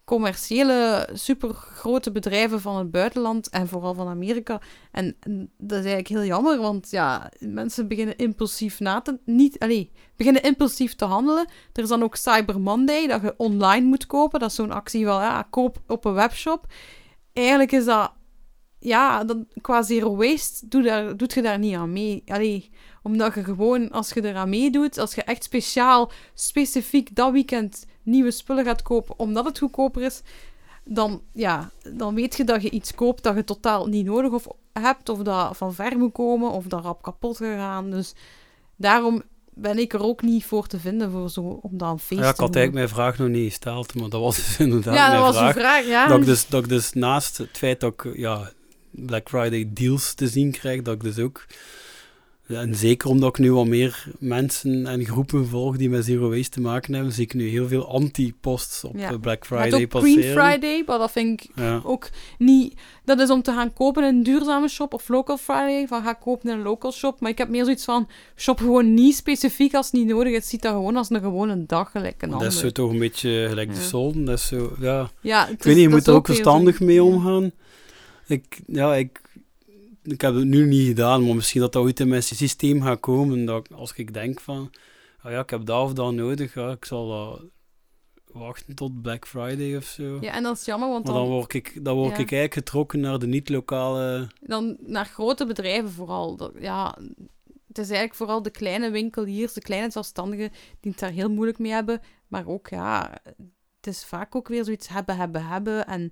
[0.05, 4.61] commerciële, supergrote bedrijven van het buitenland en vooral van Amerika.
[4.93, 5.16] En,
[5.59, 9.18] dat is eigenlijk heel jammer, want ja, mensen beginnen impulsief na te...
[9.24, 11.49] Niet, allee, beginnen impulsief te handelen.
[11.72, 14.41] Er is dan ook Cyber Monday, dat je online moet kopen.
[14.41, 16.66] Dat is zo'n actie van, ja, koop op een webshop.
[17.39, 18.12] Eigenlijk is dat...
[18.80, 22.22] Ja, dan, qua zero waste doe daar, doet je daar niet aan mee.
[22.26, 22.70] Allee,
[23.03, 28.30] omdat je gewoon, als je eraan meedoet, als je echt speciaal, specifiek dat weekend nieuwe
[28.30, 30.22] spullen gaat kopen, omdat het goedkoper is,
[30.84, 34.47] dan, ja, dan weet je dat je iets koopt dat je totaal niet nodig of
[34.72, 37.91] hebt, of dat van ver moet komen, of dat rap kapot gegaan.
[37.91, 38.14] Dus
[38.76, 39.22] daarom
[39.61, 42.28] ben ik er ook niet voor te vinden voor zo, om dat een feest Ja,
[42.28, 45.02] ik te had eigenlijk mijn vraag nog niet gesteld, maar dat was dus inderdaad Ja,
[45.02, 45.54] dat mijn was vraag.
[45.54, 46.06] een vraag, ja.
[46.06, 48.50] Dat ik, dus, dat ik dus naast het feit dat ik ja,
[48.90, 51.44] Black Friday deals te zien krijg, dat ik dus ook...
[52.49, 56.49] En zeker omdat ik nu wat meer mensen en groepen volg die met Zero Waste
[56.51, 59.11] te maken hebben, zie ik nu heel veel anti-posts op Ja.
[59.11, 60.22] eh, Black Friday ook Green.
[60.22, 61.80] Friday, maar dat vind ik Ja.
[61.84, 62.74] ook niet...
[63.05, 66.12] Dat is om te gaan kopen in een duurzame shop of local Friday, van ga
[66.12, 67.20] kopen in een local shop.
[67.20, 70.49] Maar ik heb meer zoiets van, shop gewoon niet specifiek als het niet nodig is.
[70.49, 72.53] Ziet dat gewoon als een gewone dag, gelijk een Dat ander.
[72.53, 73.80] is zo toch een beetje gelijk de
[74.14, 74.24] Ja.
[74.24, 75.11] Dat is zo, ja.
[75.20, 77.51] Ja, het Ik weet niet, je moet er ook verstandig mee omgaan.
[78.26, 79.20] Ik, ja, ik,
[80.09, 83.00] ik heb het nu niet gedaan, maar misschien dat dat ooit in mijn systeem gaat
[83.00, 83.44] komen.
[83.44, 84.70] Dat ik- als ik denk van,
[85.20, 87.42] ah ja, ik heb dat of dat nodig, ja, ik zal dat
[88.32, 90.18] wachten tot Black Friday of zo.
[90.20, 92.12] Ja, en dat is jammer, want dan dan, word ik, dan word Ja.
[92.12, 94.28] ik eigenlijk getrokken naar de niet-lokale...
[94.40, 96.36] dan naar grote bedrijven vooral.
[96.36, 96.98] Dat, ja,
[97.68, 100.50] het is eigenlijk vooral de kleine winkeliers, de kleine zelfstandigen,
[100.80, 102.00] die het daar heel moeilijk mee hebben.
[102.28, 103.18] Maar ook, ja,
[103.76, 105.86] het is vaak ook weer zoiets hebben, hebben, hebben.
[105.86, 106.11] En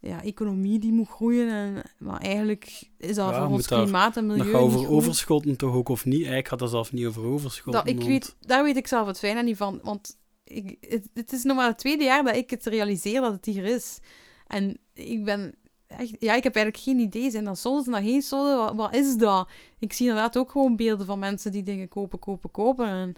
[0.00, 1.48] ja, economie die moet groeien.
[1.48, 5.56] En, maar eigenlijk is dat Ja, voor ons klimaat en milieu Dat gaat over overschotten
[5.56, 6.14] toch ook, of niet?
[6.14, 7.84] Eigenlijk gaat dat zelf niet over overschotten.
[7.84, 9.80] Dat, ik weet, daar weet ik zelf het fijne niet van.
[9.82, 13.32] Want ik, het, het is nog maar het tweede jaar dat ik het realiseer dat
[13.32, 13.98] het hier is.
[14.46, 15.54] En ik ben
[15.86, 16.16] echt...
[16.18, 17.30] Ja, ik heb eigenlijk geen idee.
[17.30, 18.56] Zijn dat zonnen, zijn dat geen zonnen?
[18.56, 19.48] Wat, wat is dat?
[19.78, 22.86] Ik zie inderdaad ook gewoon beelden van mensen die dingen kopen, kopen, kopen.
[22.86, 23.14] En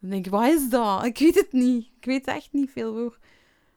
[0.00, 1.04] dan denk ik, wat is dat?
[1.04, 1.86] Ik weet het niet.
[1.96, 3.18] Ik weet echt niet veel voor.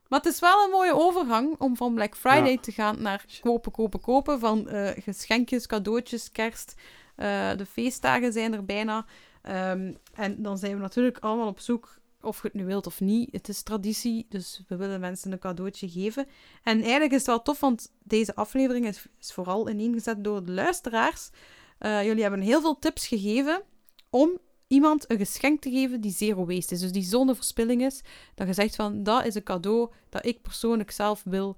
[0.07, 2.57] Maar het is wel een mooie overgang om van Black Friday Ja.
[2.59, 4.39] te gaan naar kopen, kopen, kopen.
[4.39, 6.75] Van eh, geschenkjes, cadeautjes, kerst.
[7.15, 9.05] Eh, de feestdagen zijn er bijna.
[9.41, 12.99] Ehm, en dan zijn we natuurlijk allemaal op zoek of je het nu wilt of
[12.99, 13.31] niet.
[13.31, 16.27] Het is traditie, dus we willen mensen een cadeautje geven.
[16.63, 20.51] En eigenlijk is het wel tof, want deze aflevering is, is vooral ineengezet door de
[20.51, 21.29] luisteraars.
[21.77, 23.61] Eh, jullie hebben heel veel tips gegeven
[24.09, 24.29] om
[24.67, 26.79] iemand een geschenk te geven die zero waste is.
[26.79, 28.01] Dus die zonder verspilling is.
[28.35, 31.57] Dat je zegt van, dat is een cadeau dat ik persoonlijk zelf wil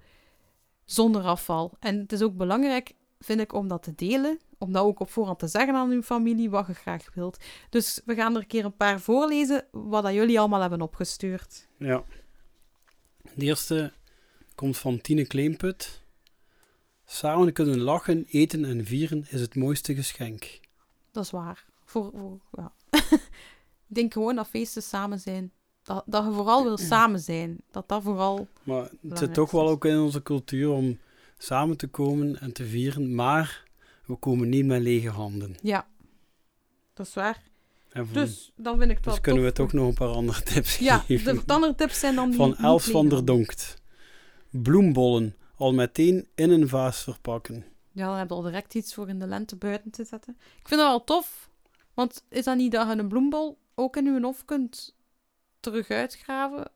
[0.86, 1.74] zonder afval.
[1.80, 4.40] En het is ook belangrijk, vind ik, om dat te delen.
[4.58, 7.44] Om dat ook op voorhand te zeggen aan uw familie, wat je graag wilt.
[7.70, 11.68] Dus we gaan er een keer een paar voorlezen, wat dat jullie allemaal hebben opgestuurd.
[11.78, 12.04] Ja.
[13.36, 13.94] De eerste
[14.56, 16.06] komt van Tine Kleemput.
[17.06, 20.60] Samen kunnen lachen, eten en vieren is het mooiste geschenk.
[21.12, 21.66] Dat is waar.
[21.86, 22.74] Voor, voor, ja.
[23.90, 25.52] ik denk gewoon dat feesten samen zijn.
[25.84, 27.62] Dat, dat je vooral wil samen zijn.
[27.72, 28.48] Dat dat vooral...
[28.64, 31.00] Maar het zit toch wel ook in onze cultuur om
[31.38, 33.66] samen te komen en te vieren, maar
[34.06, 35.56] we komen niet met lege handen.
[35.62, 35.88] Ja,
[36.94, 37.42] dat is waar.
[37.90, 40.42] Van- Dus dan vind ik het wel dus kunnen we toch nog een paar andere
[40.44, 41.36] tips Ja, geven.
[41.36, 43.82] de, de andere tips zijn dan die Van Els van der Donkt.
[44.50, 47.66] Bloembollen al meteen in een vaas verpakken.
[47.92, 50.38] Ja, dan heb je al direct iets voor in de lente buiten te zetten.
[50.60, 51.50] Ik vind dat wel tof.
[51.98, 54.96] Want is dat niet dat je een bloembol ook in je hof kunt
[55.60, 56.72] terug uitgraven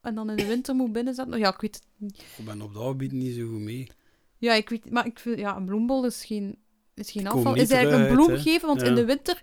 [0.00, 1.38] en dan in de winter moet binnenzetten?
[1.38, 2.24] Ja, ik weet het niet.
[2.38, 3.90] Ik ben op dat gebied niet zo goed mee.
[4.38, 6.58] Ja, ik weet, maar ik vind, ja, een bloembol is geen,
[6.94, 7.54] is geen afval.
[7.54, 8.38] Is eigenlijk een bloem hè?
[8.38, 8.86] geven, want Ja.
[8.86, 9.40] in de winter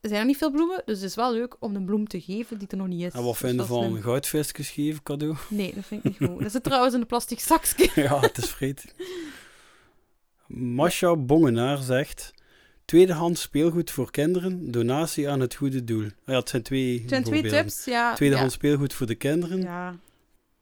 [0.00, 0.82] zijn er niet veel bloemen.
[0.84, 3.12] Dus het is wel leuk om een bloem te geven die er nog niet is.
[3.12, 5.36] En wat Dus dat is van goudvisjes geven cadeau?
[5.48, 6.42] Nee, dat vind ik niet goed.
[6.42, 7.90] Dat zit trouwens in een plastic zakje.
[7.94, 8.94] ja, het is vreed.
[10.76, 12.38] Masha Bongenaar zegt...
[12.90, 16.06] Tweedehands speelgoed voor kinderen, donatie aan het goede doel.
[16.26, 18.14] Ja, het zijn twee Het zijn twee tips, ja.
[18.14, 19.60] Tweedehands speelgoed voor de kinderen.
[19.60, 19.96] Ja,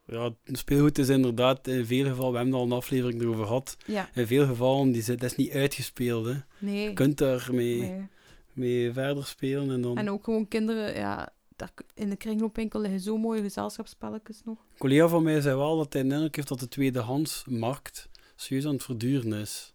[0.06, 3.76] Ja, speelgoed is inderdaad in veel gevallen, we hebben er al een aflevering erover gehad,
[3.86, 6.26] ja, in veel gevallen, die, dat is niet uitgespeeld.
[6.26, 6.34] Hè.
[6.58, 6.88] nee.
[6.88, 8.06] Je kunt daarmee nee.
[8.52, 9.98] mee verder spelen en dan...
[9.98, 14.58] En ook gewoon kinderen, ja, daar, in de kringloopwinkel liggen zo mooie gezelschapsspelletjes nog.
[14.58, 18.66] Een collega van mij zei wel dat hij de indruk heeft dat de tweedehandsmarkt serieus
[18.66, 19.72] aan het verduren is.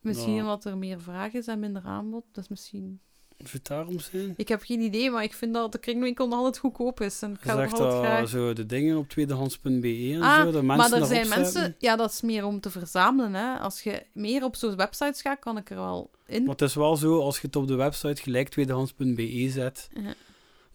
[0.00, 0.40] Misschien Ja.
[0.40, 2.24] omdat er meer vraag is en minder aanbod.
[2.32, 3.00] Dat is misschien...
[3.44, 4.34] Of het daarom zijn?
[4.36, 7.22] Ik heb geen idee, maar ik vind dat de kringloopwinkel nog altijd goedkoop is.
[7.22, 8.28] En ik ga zegt dat graag...
[8.28, 11.42] zo de dingen op tweedehands.be en Ah, zo, dat mensen maar er zijn zetten.
[11.42, 11.74] mensen...
[11.78, 13.58] Ja, dat is meer om te verzamelen, hè.
[13.58, 16.42] Als je meer op zo'n websites gaat, kan ik er wel in.
[16.42, 20.14] Maar het is wel zo, als je het op de website gelijk tweedehands.be zet, Ja.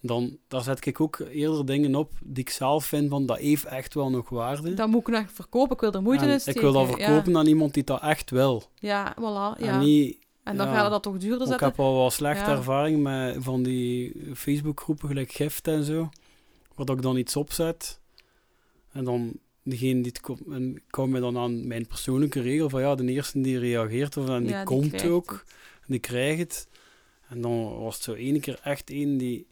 [0.05, 3.65] Dan daar zet ik ook eerder dingen op die ik zelf vind van dat heeft
[3.65, 4.73] echt wel nog waarde.
[4.73, 5.75] Dat moet ik nog verkopen.
[5.75, 6.61] Ik wil er moeite in ik steken.
[6.61, 6.93] wil dat ja.
[6.95, 8.63] verkopen aan iemand die dat echt wil.
[8.75, 9.59] Ja, voilà.
[9.59, 9.73] Ja.
[9.73, 10.23] En niet...
[10.43, 10.89] En dan ja.
[10.89, 11.67] dat toch duurder Ik zetten.
[11.67, 12.57] heb al wel slechte Ja.
[12.57, 16.09] ervaring met van die Facebookgroepen, gelijk Gift en zo,
[16.75, 17.99] waar dat ik dan iets opzet.
[18.91, 19.31] En dan
[19.63, 22.95] degene die het komt, en ik hou me dan aan mijn persoonlijke regel van ja,
[22.95, 25.55] de eerste die reageert of dan die Ja, die komt ook, het.
[25.79, 26.67] en die krijgt het.
[27.29, 29.47] En dan was het zo ene keer echt één die...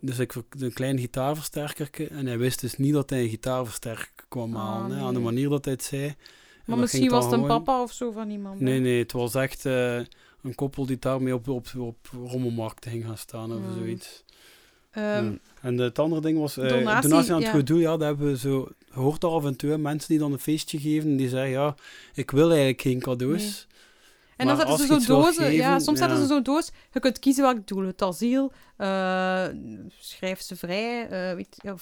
[0.00, 4.56] Dus ik een klein gitaarversterker en hij wist dus niet dat hij een gitaarversterker kwam
[4.56, 5.04] Ah, halen, nee.
[5.04, 6.14] aan de manier dat hij het zei.
[6.64, 8.60] Maar misschien was het een gewoon- papa of zo van iemand.
[8.60, 9.96] Nee, nee, het was echt eh,
[10.42, 11.96] een koppel die daarmee op, op, op
[12.28, 13.74] rommelmarkten ging gaan staan of Hmm.
[13.78, 14.24] zoiets.
[14.90, 15.32] Ehm, Ja.
[15.60, 17.52] En het andere ding was eh, Donatie, donatie, aan het ja.
[17.52, 17.78] goed doel.
[17.78, 19.76] Ja, dat hebben we zo gehoord al af en toe.
[19.78, 21.74] Mensen die dan een feestje geven, die zeggen ja,
[22.14, 23.66] ik wil eigenlijk geen cadeaus.
[24.38, 25.52] En dan zetten ze zo'n dozen.
[25.52, 26.70] ja, soms zetten ze zo'n doos.
[26.92, 27.84] Je kunt kiezen welk doel.
[27.86, 29.46] Het asiel, eh,
[29.98, 31.08] schrijf ze vrij.
[31.08, 31.76] eh, weet, ja,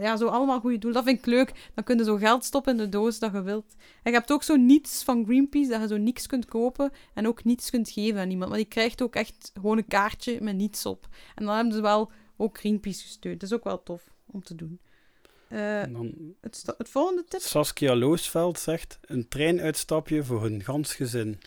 [0.00, 1.04] ja, zo allemaal goede doelen.
[1.04, 1.70] Dat vind ik leuk.
[1.74, 3.74] Dan kun je zo geld stoppen in de doos dat je wilt.
[4.02, 7.26] En je hebt ook zo niets van Greenpeace, dat je zo niets kunt kopen en
[7.26, 8.48] ook niets kunt geven aan iemand.
[8.48, 11.08] Maar die krijgt ook echt gewoon een kaartje met niets op.
[11.34, 13.40] En dan hebben ze wel ook Greenpeace gesteund.
[13.40, 14.80] Dat is ook wel tof om te doen.
[15.48, 17.40] Eh, dan het, het volgende tip.
[17.40, 21.40] Saskia Loosveld zegt een treinuitstapje voor hun gans gezin.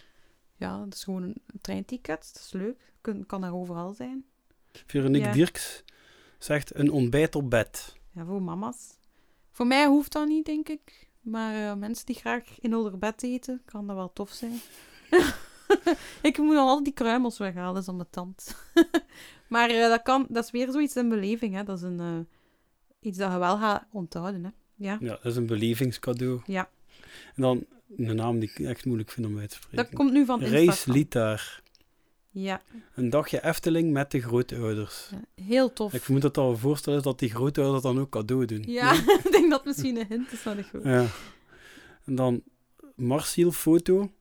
[0.55, 2.29] Ja, dat is gewoon een treinticket.
[2.33, 2.93] Dat is leuk.
[3.01, 4.25] Kun, kan daar overal zijn.
[4.71, 5.33] Veronique Ja.
[5.33, 5.83] Dierks
[6.37, 7.95] zegt een ontbijt op bed.
[8.11, 8.97] Ja, voor mama's.
[9.51, 11.09] Voor mij hoeft dat niet, denk ik.
[11.21, 14.59] Maar eh, mensen die graag in hun bed eten, kan dat wel tof zijn.
[16.21, 18.55] ik moet al die kruimels weghalen, dat is aan mijn tand.
[19.49, 21.53] maar eh, dat, kan, dat is weer zoiets in beleving.
[21.53, 21.63] Hè.
[21.63, 22.19] Dat is een, eh,
[22.99, 24.43] iets dat je wel gaat onthouden.
[24.43, 24.49] Hè.
[24.75, 24.97] Ja.
[24.99, 26.41] Ja, dat is een belevingscadeau.
[26.45, 26.69] Ja.
[27.35, 27.65] En dan
[27.97, 29.77] een naam die ik echt moeilijk vind om uit te spreken.
[29.77, 30.93] Dat komt nu van Instagram.
[30.95, 31.63] Litaar.
[32.29, 32.61] Ja,
[32.95, 35.09] Een dagje Efteling met de grootouders.
[35.11, 35.93] ja, heel tof.
[35.93, 38.63] Ik vermoed dat dat een voorstel is dat die grootouders dan ook cadeau doen.
[38.67, 40.83] Ja, ik denk dat misschien een hint is naar de groep.
[40.83, 41.05] Ja.
[42.05, 42.41] En dan
[42.95, 44.11] Marciel foto.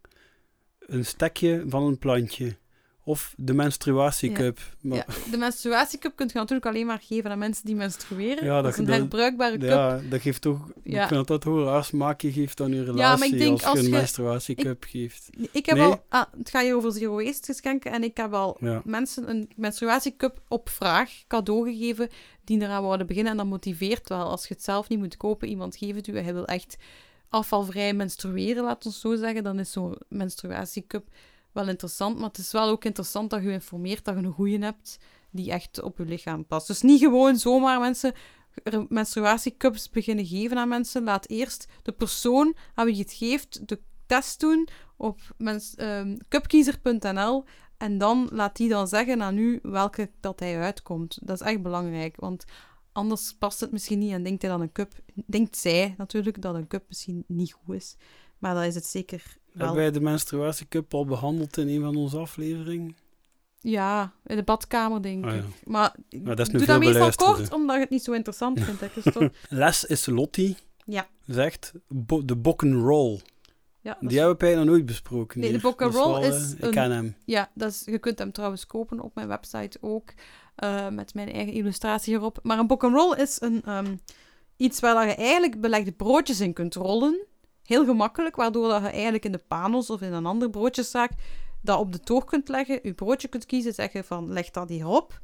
[0.79, 2.57] Een stekje van een plantje.
[3.07, 4.59] Of de menstruatiecup.
[4.81, 8.45] Maar, Ja, de menstruatiecup kun je natuurlijk alleen maar geven aan mensen die menstrueren.
[8.45, 9.69] Ja, dat, is een dat- herbruikbare cup.
[9.69, 10.59] ja, dat geeft toch...
[10.83, 11.03] Ja.
[11.03, 13.61] Ik vind dat dat hoger smaakje geeft dan je relatie Ja, maar ik denk als
[13.61, 15.31] je als een je- menstruatiecup geeft.
[15.53, 15.87] Ik heb Nee.
[15.87, 16.05] al...
[16.09, 17.93] Ah, het gaat hier over zero waste geschenken.
[17.93, 22.09] En ik heb al mensen een menstruatiecup op vraag cadeau gegeven
[22.45, 23.33] die eraan wouden beginnen.
[23.33, 24.31] En dat motiveert wel.
[24.31, 26.77] Als je het zelf niet moet kopen, iemand geeft het u en hij wil echt
[27.29, 31.07] afvalvrij menstrueren, laat ons zo zeggen, dan is zo'n menstruatiecup
[31.55, 32.19] wel interessant.
[32.19, 34.99] Maar het is wel ook interessant dat je informeert dat je een goeie hebt
[35.31, 36.67] die echt op je lichaam past.
[36.67, 38.15] Dus niet gewoon zomaar mensen
[38.89, 41.05] menstruatiecups beginnen geven aan mensen.
[41.05, 46.17] Laat eerst de persoon aan wie je het geeft de test doen op mens, ehm,
[46.29, 47.45] cupkiezer.nl
[47.77, 51.19] en dan laat die dan zeggen aan u welke dat hij uitkomt.
[51.23, 52.45] Dat is echt belangrijk, want
[52.93, 54.93] anders past het misschien niet en denkt hij dat een cup...
[55.27, 57.97] Denkt zij natuurlijk dat een cup misschien niet goed is.
[58.39, 59.67] Maar dat is het zeker wel.
[59.67, 62.97] Hebben wij de menstruatiecup al behandeld in een van onze afleveringen?
[63.61, 65.39] Ja, in de badkamer denk Ah, ja.
[65.39, 65.45] ik.
[65.65, 68.61] Maar Maar dat is nu doe dat meestal kort, omdat je het niet zo interessant
[68.61, 69.33] vindt, hè, Christophe?
[69.49, 71.07] Les is Lottie, Ja.
[71.27, 73.21] zegt bo- de Bokkenroll.
[73.81, 75.41] Ja, Die is- hebben wij nog nooit besproken.
[75.41, 75.59] Nee, de.
[75.59, 77.17] Bokkenroll wel, is eh, Ik een- ken hem.
[77.25, 80.13] Ja, dat is, je kunt hem trouwens kopen op mijn website ook.
[80.55, 82.39] eh, met mijn eigen illustratie erop.
[82.43, 83.97] Maar een roll is een, ehm,
[84.57, 87.27] iets waar je eigenlijk belegde broodjes in kunt rollen.
[87.65, 91.11] Heel gemakkelijk, waardoor dat je eigenlijk in de panos of in een andere broodjeszaak
[91.63, 92.79] dat op de toog kunt leggen.
[92.83, 95.21] Je broodje kunt kiezen, zeggen van leg dat hierop.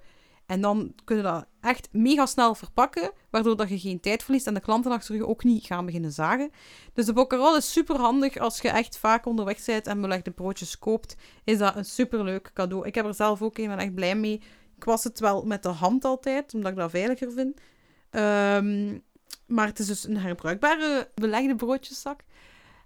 [0.50, 4.46] En dan kun je dat echt mega snel verpakken, waardoor dat je geen tijd verliest
[4.46, 6.50] en de klanten achter je ook niet gaan beginnen zagen.
[6.92, 10.78] Dus de bokkerol is super handig als je echt vaak onderweg bent en belegde broodjes
[10.78, 11.16] koopt.
[11.44, 12.86] Is dat een superleuk cadeau.
[12.86, 14.42] Ik heb er zelf ook een, ben echt blij mee.
[14.76, 17.60] Ik was het wel met de hand altijd, omdat ik dat veiliger vind.
[18.10, 18.98] Ehm,
[19.46, 22.20] maar het is dus een herbruikbare belegde broodjeszak.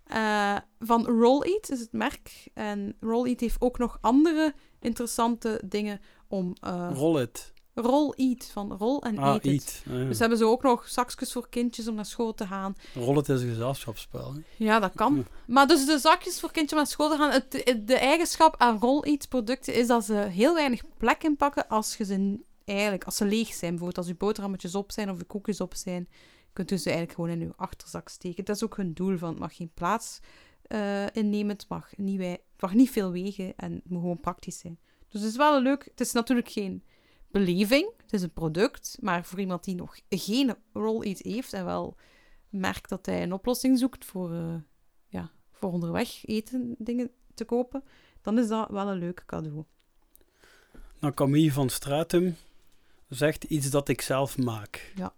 [0.05, 2.49] Eh, van Roll Eat is het merk.
[2.55, 6.55] En Roll Eat heeft ook nog andere interessante dingen om...
[6.61, 7.53] eh, Roll it.
[7.75, 9.53] Roll Eat, van Roll en Ah, Eat It.
[9.53, 9.83] eat.
[9.95, 10.09] Ah, ja.
[10.09, 12.75] Dus hebben ze ook nog zakjes voor kindjes om naar school te gaan.
[12.95, 14.33] Roll it is een gezelschapsspel.
[14.35, 14.41] hè.
[14.57, 15.27] Ja, dat kan.
[15.47, 17.31] Maar dus de zakjes voor kindjes om naar school te gaan.
[17.31, 21.97] Het, de eigenschap aan Roll Eat producten is dat ze heel weinig plek inpakken als
[21.97, 23.71] je ze eigenlijk, als ze leeg zijn.
[23.71, 26.09] Bijvoorbeeld als je boterhammetjes op zijn of je koekjes op zijn,
[26.55, 28.45] kunt u ze eigenlijk gewoon in uw achterzak steken.
[28.45, 30.21] Dat is ook hun doel van het mag geen plaats
[30.63, 34.21] eh, innemen, het mag, niet wij, het mag niet veel wegen en het moet gewoon
[34.21, 34.79] praktisch zijn.
[35.09, 36.83] Dus het is wel een leuk, het is natuurlijk geen
[37.31, 41.65] beleving, het is een product, maar voor iemand die nog geen Roll Eat heeft en
[41.65, 41.97] wel
[42.49, 44.55] merkt dat hij een oplossing zoekt voor, eh,
[45.09, 47.85] ja, voor onderweg eten dingen te kopen,
[48.23, 49.65] dan is dat wel een leuk cadeau.
[51.01, 52.37] Nou, Camille van Stratum
[53.09, 54.93] zegt iets dat ik zelf maak.
[54.95, 55.15] Ja.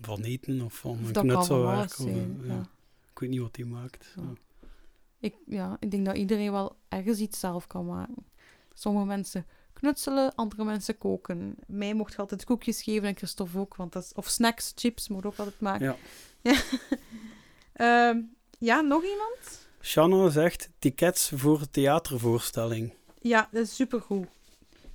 [0.00, 1.98] Van eten of van Of knutselwerk.
[1.98, 2.08] of,
[2.46, 2.60] ja.
[3.12, 4.14] Ik weet niet wat hij maakt.
[5.18, 8.14] Ik, ja, ik denk dat iedereen wel ergens iets zelf kan maken.
[8.74, 11.54] Sommige mensen knutselen, andere mensen koken.
[11.66, 15.08] Mij mocht je altijd koekjes geven en Christophe ook, want dat is, of snacks, chips,
[15.08, 15.86] moet ook altijd maken.
[15.86, 15.96] Ja.
[16.52, 16.60] Ja,
[17.72, 18.20] Ehm,
[18.58, 19.68] ja nog iemand?
[19.80, 22.92] Shanna zegt tickets voor theatervoorstelling.
[23.20, 24.26] Ja, dat is supergoed.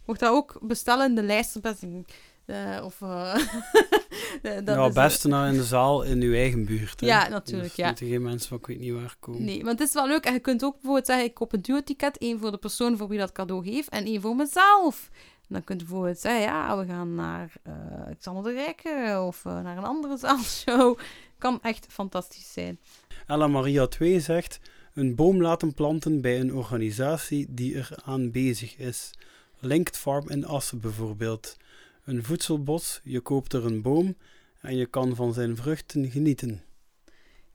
[0.06, 2.06] Mocht dat ook bestellen in de lijstenbestingen.
[2.45, 3.01] Eh of...
[3.01, 3.36] eh,
[4.66, 7.00] dat is, best naar in de zaal in uw eigen buurt.
[7.00, 7.08] Hè.
[7.08, 7.88] Ja, natuurlijk, Dus ja.
[7.88, 9.44] moeten geen mensen van ik weet niet waar komen.
[9.44, 10.26] Nee, want het is wel leuk.
[10.26, 12.18] En je kunt ook bijvoorbeeld zeggen, ik koop een duo-ticket.
[12.18, 15.10] één voor de persoon voor wie dat cadeau geeft en één voor mezelf.
[15.48, 17.74] En dan kun je bijvoorbeeld zeggen, ja, we gaan naar eh
[18.20, 20.98] Xander de Rijke of eh, naar een andere zaalshow.
[21.38, 22.80] Kan echt fantastisch zijn.
[23.28, 24.60] Ella Maria 2 zegt
[24.94, 29.12] een boom laten planten bij een organisatie die eraan bezig is.
[29.60, 31.58] Linked Farm in Assen bijvoorbeeld.
[32.06, 34.16] Een voedselbos, je koopt er een boom
[34.62, 36.64] en je kan van zijn vruchten genieten.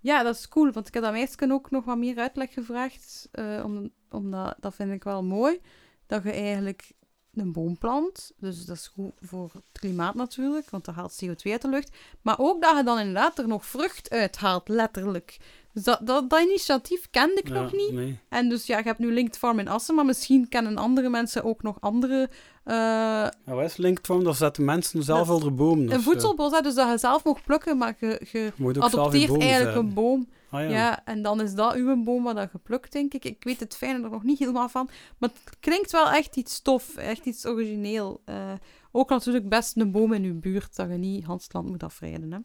[0.01, 3.29] Ja, dat is cool, want ik heb dat meisje ook nog wat meer uitleg gevraagd.
[3.33, 5.61] eh, om, omdat, dat vind ik wel mooi.
[6.07, 6.93] Dat je eigenlijk
[7.35, 8.33] een boom plant.
[8.37, 11.97] Dus dat is goed voor het klimaat natuurlijk, want dat haalt CO2 uit de lucht.
[12.23, 15.37] Maar ook dat je dan inderdaad er nog vrucht uithaalt, letterlijk.
[15.73, 17.93] Dus dat, dat, dat initiatief kende ik nog niet.
[17.93, 18.19] Nee.
[18.29, 21.45] En dus ja, je hebt nu Linked Farm in Assen, maar misschien kennen andere mensen
[21.45, 22.29] ook nog andere...
[22.65, 24.25] eh, Ja, wat is Linked Farm?
[24.25, 25.85] Daar zetten mensen zelf Dat al de bomen.
[25.93, 26.11] een zo.
[26.11, 30.29] voedselbos, hè, dus dat je zelf mag plukken, maar je, adopteert eigenlijk een boom.
[30.51, 30.69] Ah, ja.
[30.69, 31.05] Ja.
[31.05, 33.25] en dan is dat uw boom wat dat geplukt, denk ik.
[33.25, 34.89] Ik weet het fijne er nog niet helemaal van.
[35.19, 38.21] Maar het klinkt wel echt iets tof, echt iets origineel.
[38.25, 38.53] Eh,
[38.93, 42.33] ook natuurlijk best een boom in uw buurt, dat je niet Hansland moet afrijden.
[42.33, 42.39] Hè?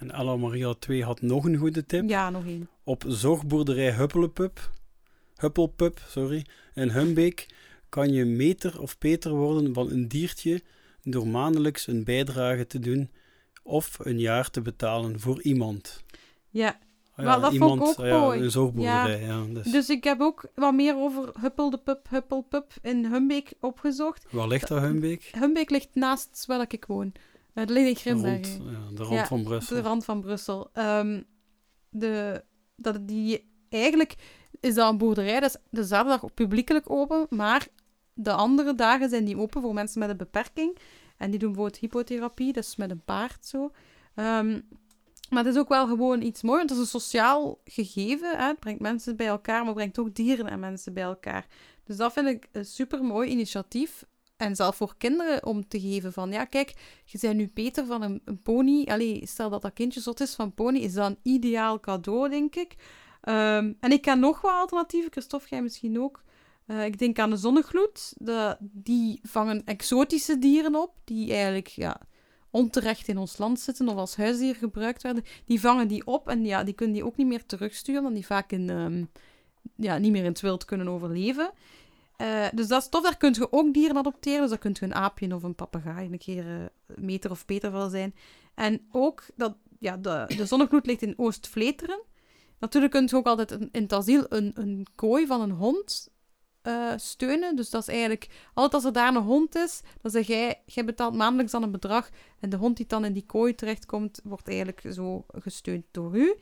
[0.00, 2.08] En Ella Maria 2 had nog een goede tip.
[2.08, 2.68] Ja, nog één.
[2.84, 4.70] Op zorgboerderij Huppelepup,
[5.36, 7.46] Huppelpup sorry, in Humbeek
[7.88, 10.62] kan je meter of peter worden van een diertje
[11.02, 13.10] door maandelijks een bijdrage te doen
[13.62, 16.04] of een jaar te betalen voor iemand.
[16.48, 16.78] Ja,
[17.20, 18.40] Ah Maar dat vond ik ook ah ja, mooi.
[18.40, 19.44] Een zorgboerderij, ja.
[19.52, 23.52] dus, Dus ik heb ook wat meer over Huppel de Pup, Huppel Pup in Humbeek
[23.60, 24.26] opgezocht.
[24.30, 25.30] Waar ligt dat, Humbeek?
[25.38, 27.12] Humbeek ligt naast waar ik woon.
[27.54, 28.58] In De Grimbergen.
[28.58, 29.76] rand, ja, de rand Ja, van Brussel.
[29.76, 30.70] De rand van Brussel.
[30.72, 31.22] Ehm,
[31.90, 32.44] de,
[32.76, 34.14] dat die, eigenlijk
[34.60, 37.68] is dat een boerderij, dat is de zaterdag publiekelijk open, maar
[38.14, 40.76] de andere dagen zijn die open voor mensen met een beperking.
[41.16, 43.70] En die doen bijvoorbeeld hypotherapie, dat is met een paard zo.
[44.14, 44.60] Ehm,
[45.30, 48.36] maar het is ook wel gewoon iets moois, want het is een sociaal gegeven.
[48.38, 48.46] Hè?
[48.46, 51.46] Het brengt mensen bij elkaar, maar het brengt ook dieren en mensen bij elkaar.
[51.84, 54.04] Dus dat vind ik een super mooi initiatief.
[54.40, 56.74] En zelf voor kinderen om te geven van, ja, kijk,
[57.04, 58.84] je bent nu beter van een, een pony.
[58.84, 62.56] Allee, stel dat dat kindje zot is van pony, is dat een ideaal cadeau, denk
[62.56, 62.74] ik.
[63.20, 66.22] Ehm, en ik ken nog wat alternatieven, Christophe, jij misschien ook.
[66.66, 68.12] Eh, ik denk aan de zonnegloed.
[68.16, 72.00] De, die vangen exotische dieren op, die eigenlijk ja,
[72.50, 75.24] onterecht in ons land zitten of als huisdier gebruikt werden.
[75.44, 78.26] Die vangen die op en ja, die kunnen die ook niet meer terugsturen, omdat die
[78.26, 79.04] vaak in, ehm,
[79.76, 81.50] ja, niet meer in het wild kunnen overleven.
[82.20, 84.40] Eh, dus dat is tof, daar kun je ook dieren adopteren.
[84.40, 86.70] Dus dat kunt je een aapje of een papegaai een keer een
[87.04, 88.14] meter of beter wel zijn.
[88.54, 92.02] En ook, dat, ja, de, de zonnegloed ligt in Oost-Vleteren.
[92.58, 96.08] Natuurlijk kun je ook altijd in het asiel een, een kooi van een hond
[96.62, 97.56] eh, steunen.
[97.56, 100.84] Dus dat is eigenlijk, altijd als er daar een hond is, dan zeg jij, jij
[100.84, 102.10] betaalt maandelijks dan een bedrag.
[102.40, 106.36] En de hond die dan in die kooi terechtkomt, wordt eigenlijk zo gesteund door u.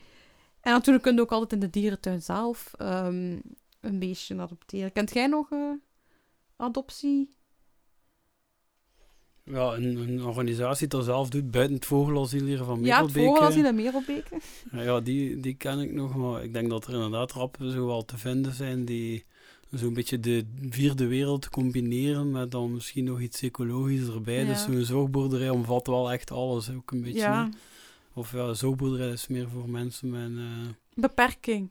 [0.61, 3.39] En natuurlijk kun je ook altijd in de dierentuin zelf ehm,
[3.81, 4.91] een beestje adopteren.
[4.91, 5.71] Kent jij nog eh,
[6.55, 7.33] adoptie?
[9.43, 13.65] Ja, een, een organisatie dat zelf doet, buiten het vogelasiel hier van Ja, het vogelasiel
[13.65, 14.37] in Merelbeke.
[14.71, 18.05] Ja, die, die ken ik nog, maar ik denk dat er inderdaad rappen zo wel
[18.05, 19.25] te vinden zijn die
[19.71, 24.43] zo'n beetje de vierde wereld combineren met dan misschien nog iets ecologisch erbij.
[24.43, 24.45] Ja.
[24.45, 27.19] Dus zo'n zorgboerderij omvat wel echt alles, ook een beetje.
[27.19, 27.49] Ja.
[28.13, 30.45] Of ja, zorgboerderij is meer voor mensen met...
[30.45, 31.69] eh, beperking.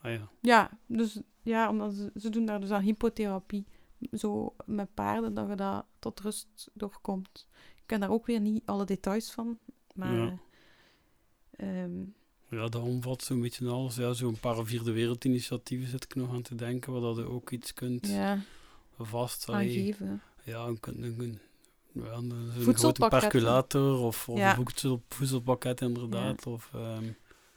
[0.00, 3.66] ah ja, Ja, dus ja, omdat ze, ze doen daar dus aan hypotherapie.
[4.12, 7.46] Zo met paarden, dat je dat tot rust doorkomt.
[7.76, 9.58] Ik ken daar ook weer niet alle details van.
[9.94, 10.38] Maar Ja.
[11.50, 12.00] ehm,
[12.50, 13.96] ja, dat omvat zo'n beetje alles.
[13.96, 17.50] Ja, zo'n paar vierde wereldinitiatieven zit ik nog aan te denken, waar dat je ook
[17.50, 18.38] iets kunt ja,
[18.98, 19.48] vast...
[19.48, 20.22] aangeven.
[20.44, 21.38] Ja, een, een, een,
[21.92, 24.50] ja, een, grote percolator of, of Ja.
[24.50, 26.46] een voedsel, voedselpakket inderdaad.
[26.46, 27.04] Of, ehm,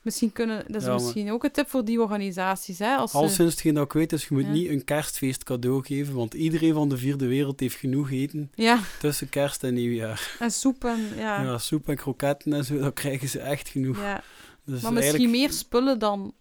[0.01, 2.79] Misschien kunnen, dat is Ja, maar- misschien ook een tip voor die organisaties.
[2.79, 4.51] Hè, als al sinds hetgeen dat ik weet is, je moet Ja.
[4.51, 8.79] niet een kerstfeest cadeau geven, want iedereen van de vierde wereld heeft genoeg eten ja,
[8.99, 10.35] tussen kerst en nieuwjaar.
[10.39, 11.41] en soep en ja.
[11.43, 13.97] Ja, soep en kroketten en zo, dat krijgen ze echt genoeg.
[14.01, 14.23] ja.
[14.65, 16.33] Dus Maar misschien eigenlijk- meer spullen dan,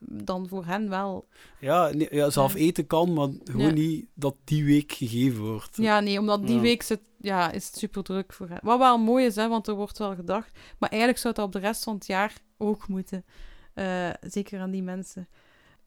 [0.00, 1.28] dan voor hen wel.
[1.60, 3.72] Ja, nee, ja, zelf eten kan, maar gewoon Ja.
[3.72, 5.76] niet dat die week gegeven wordt.
[5.76, 6.60] Ja, nee, omdat die Ja.
[6.62, 8.58] week zit, ja, is het super druk voor hen.
[8.62, 10.58] Wat wel mooi is, hè, want er wordt wel gedacht.
[10.78, 13.24] Maar eigenlijk zou dat op de rest van het jaar ook moeten.
[13.74, 15.28] Eh, zeker aan die mensen.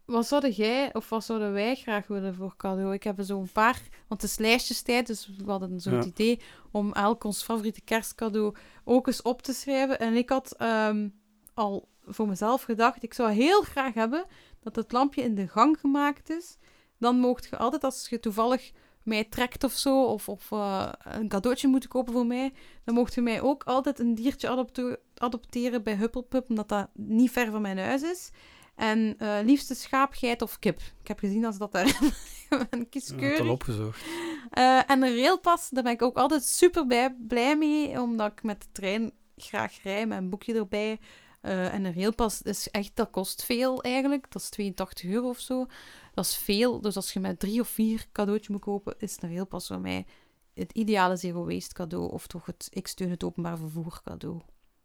[0.05, 2.93] Wat zouden jij of wat zouden wij graag willen voor cadeau?
[2.93, 6.03] Ik heb er zo'n paar, want het is lijstjestijd, dus we hadden zo'n Ja.
[6.03, 6.39] idee
[6.71, 9.99] om elk ons favoriete kerstcadeau ook eens op te schrijven.
[9.99, 11.07] En ik had ehm,
[11.53, 14.25] al voor mezelf gedacht, ik zou heel graag hebben
[14.61, 16.57] dat het lampje in de gang gemaakt is.
[16.97, 18.71] Dan moogt je altijd, als je toevallig
[19.03, 23.13] mij trekt of zo, of, of eh, een cadeautje moet kopen voor mij, dan mocht
[23.13, 27.61] je mij ook altijd een diertje adopte- adopteren bij Huppelpup, omdat dat niet ver van
[27.61, 28.29] mijn huis is.
[28.75, 30.79] En eh liefste schaap, geit of kip.
[31.01, 33.39] Ik heb gezien dat ze dat daar een Ik heb het kieskeurig.
[33.39, 34.01] al opgezocht.
[34.49, 38.43] Eh, en een railpas, daar ben ik ook altijd super bij, blij mee, omdat ik
[38.43, 40.99] met de trein graag rij met een boekje erbij.
[41.43, 44.31] Eh, en een railpas is echt, dat kost veel eigenlijk.
[44.31, 45.65] Dat is 82 euro of zo.
[46.13, 46.81] Dat is veel.
[46.81, 50.05] Dus als je met drie of vier cadeautjes moet kopen, is een railpas voor mij
[50.53, 52.11] het ideale zero waste cadeau.
[52.11, 54.41] Of toch het ik steun het openbaar vervoer cadeau.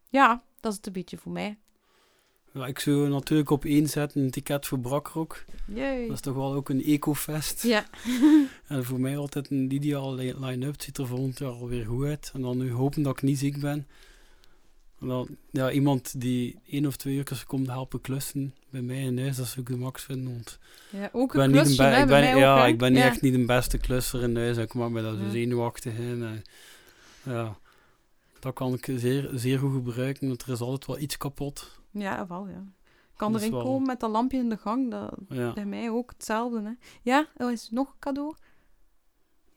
[0.09, 1.57] Ja, dat is het een beetje voor mij.
[2.53, 5.45] Ja, ik zou natuurlijk op één zetten een ticket voor Brakrok.
[6.07, 7.63] Dat is toch wel ook een ecofest.
[7.63, 7.85] Ja.
[8.67, 10.71] En voor mij altijd een ideale li- line-up.
[10.71, 12.31] Het ziet er volgend jaar alweer goed uit.
[12.33, 13.87] En dan nu hopen dat ik niet ziek ben.
[15.51, 19.47] Ja, iemand die één of twee uur komt helpen klussen bij mij in huis, dat
[19.47, 20.33] zou ik de max vinden.
[20.33, 22.77] Want ja, ook ik ben een niet klusje, hè, ik ben, mij ja, ook, ik
[22.77, 23.05] ben niet Ja.
[23.07, 24.57] echt niet de beste klusser in huis.
[24.57, 25.29] Ik maak me daar zo Ja.
[25.29, 26.23] zenuwachtig in.
[26.23, 26.41] En,
[27.23, 27.57] ja,
[28.39, 31.79] dat kan ik zeer, zeer goed gebruiken, want er is altijd wel iets kapot.
[31.91, 32.63] Ja, wel, ja.
[33.15, 34.91] Kan Dat is erin wel- komen met dat lampje in de gang.
[34.91, 35.15] Dat,
[35.53, 36.71] Bij mij ook hetzelfde, hè.
[37.01, 38.35] Ja, er is nog een cadeau.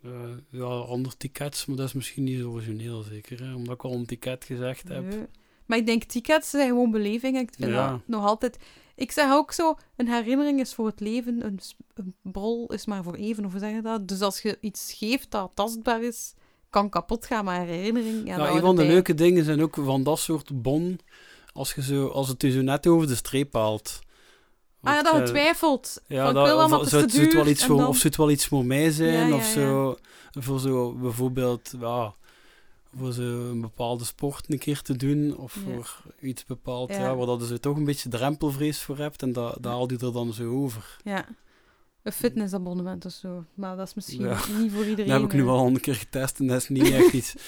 [0.03, 0.11] Eh,
[0.51, 3.45] ja andere tickets, maar dat is misschien niet zo origineel zeker.
[3.45, 3.55] Hè?
[3.55, 5.05] Omdat ik al een ticket gezegd heb.
[5.05, 5.27] Nee.
[5.67, 7.43] Maar ik denk, tickets zijn gewoon belevingen.
[7.43, 7.91] Ik vind Ja.
[7.91, 8.59] dat nog altijd...
[8.95, 11.61] Ik zeg ook zo, een herinnering is voor het leven, een,
[12.23, 14.09] bol is maar voor even, of hoe zeg je dat?
[14.09, 16.35] Dus als je iets geeft dat tastbaar is,
[16.71, 18.27] kan kapot gaan, maar herinnering...
[18.27, 20.99] Ja, dat een van de leuke dingen zijn ook van dat soort bon.
[21.53, 24.01] als, je zo, als het je zo net over de streep haalt.
[24.83, 26.01] Ah ja, Want, dat je eh, twijfelt.
[26.07, 27.76] Ja, van, dat, ik wil of allemaal, het is zou, te het- wel iets voor,
[27.76, 29.28] dan- of zou het wel iets voor mij zijn?
[29.28, 29.97] Ja, of zo,
[30.30, 32.14] voor zo bijvoorbeeld, ja,
[32.97, 35.61] voor zo een bepaalde sport een keer te doen, of Ja.
[35.74, 36.99] voor iets bepaald, Ja.
[37.01, 37.14] ja.
[37.16, 39.99] waar dat je zo toch een beetje drempelvrees voor hebt, en dat, dat haal je
[39.99, 40.97] er dan zo over.
[41.05, 41.26] Ja.
[42.03, 43.45] Een fitnessabonnement of zo.
[43.55, 44.39] Maar dat is misschien Ja.
[44.59, 45.07] niet voor iedereen.
[45.11, 45.47] Dat heb ik nu eh.
[45.47, 47.35] wel honderd keer getest en dat is niet echt iets...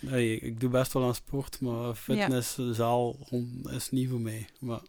[0.00, 3.16] Nee, ik doe best wel aan sport, maar fitnesszaal
[3.70, 4.48] is niet voor mij.
[4.60, 4.80] Maar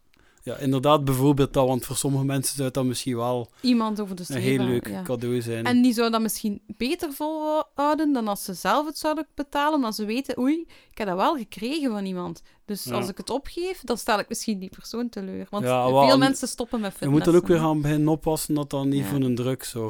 [0.49, 4.23] ja, inderdaad, bijvoorbeeld dat, want voor sommige mensen zou dat misschien wel Iemand over de
[4.27, 5.01] een heel leuk ja.
[5.01, 5.65] cadeau zijn.
[5.65, 9.95] En die zou dat misschien beter volhouden dan als ze zelf het zouden betalen, omdat
[9.95, 12.41] ze weten, oei, ik heb dat wel gekregen van iemand.
[12.65, 12.93] Dus Ja.
[12.95, 15.47] als ik het opgeef, dan stel ik misschien die persoon teleur.
[15.49, 17.17] Want Ja, veel wel, mensen stoppen met Je fitness.
[17.17, 19.37] moet dan ook weer gaan beginnen oppassen dat dat niet voor een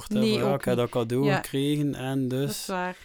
[0.07, 0.20] hè.
[0.20, 2.66] Nee, ja, ik heb dat cadeau gekregen en Dat is dus...
[2.66, 2.97] waar.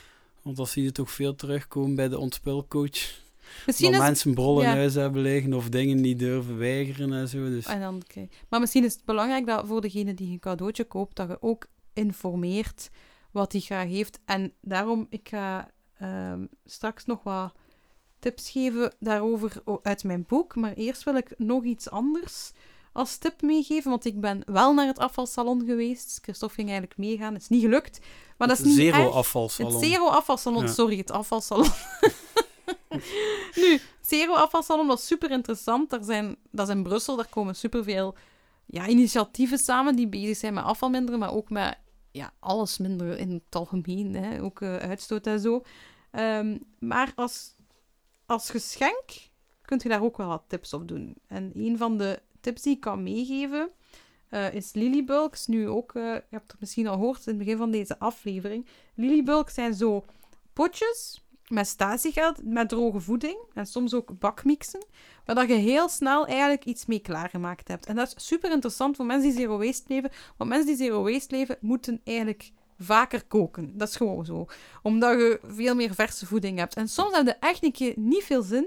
[0.42, 3.22] Want dan zie je toch veel terugkomen bij de ontspelcoach.
[3.66, 4.70] Misschien dat is mensen brollen ja.
[4.70, 7.48] huis hebben liggen of dingen niet durven weigeren en zo.
[7.48, 8.28] Dus En dan, oké.
[8.48, 11.66] Maar misschien is het belangrijk dat voor degene die een cadeautje koopt, dat je ook
[11.92, 12.90] informeert
[13.30, 14.18] wat hij graag heeft.
[14.24, 17.52] En daarom, ik ga ehm, straks nog wat
[18.18, 20.54] tips geven daarover uit mijn boek.
[20.56, 22.52] Maar eerst wil ik nog iets anders
[22.92, 26.18] als tip meegeven, want ik ben wel naar het afvalsalon geweest.
[26.22, 28.00] Christophe ging eigenlijk meegaan, het is niet gelukt.
[28.38, 29.14] Maar dat is niet zero erg.
[29.14, 29.72] afvalsalon.
[29.72, 30.72] Het Zero Afvalsalon, Ja.
[30.72, 31.66] sorry, het afvalsalon.
[33.60, 35.90] nu, Zero Afvalsalon was super interessant.
[35.90, 38.14] Daar zijn, dat is in Brussel, daar komen superveel
[38.66, 41.78] ja, initiatieven samen die bezig zijn met afval minderen, maar ook met
[42.10, 44.42] ja, alles minderen in het algemeen, hè?
[44.42, 45.62] ook eh, uitstoot en zo.
[46.10, 47.54] Ehm, maar als,
[48.26, 49.04] als geschenk
[49.62, 51.16] kun je daar ook wel wat tips op doen.
[51.26, 53.70] En een van de tips die ik kan meegeven
[54.28, 55.46] eh, is Lilybulks.
[55.46, 58.66] Nu ook, eh, je hebt het misschien al gehoord in het begin van deze aflevering.
[58.94, 60.04] Lilybulks zijn zo
[60.52, 61.23] potjes
[61.54, 64.84] met statiegeld, met droge voeding en soms ook bakmixen,
[65.24, 67.86] waar dat je heel snel eigenlijk iets mee klaargemaakt hebt.
[67.86, 71.02] En dat is super interessant voor mensen die zero waste leven, want mensen die zero
[71.02, 73.78] waste leven moeten eigenlijk vaker koken.
[73.78, 74.46] Dat is gewoon zo.
[74.82, 76.74] Omdat je veel meer verse voeding hebt.
[76.74, 78.66] En soms heb je echt niet veel zin.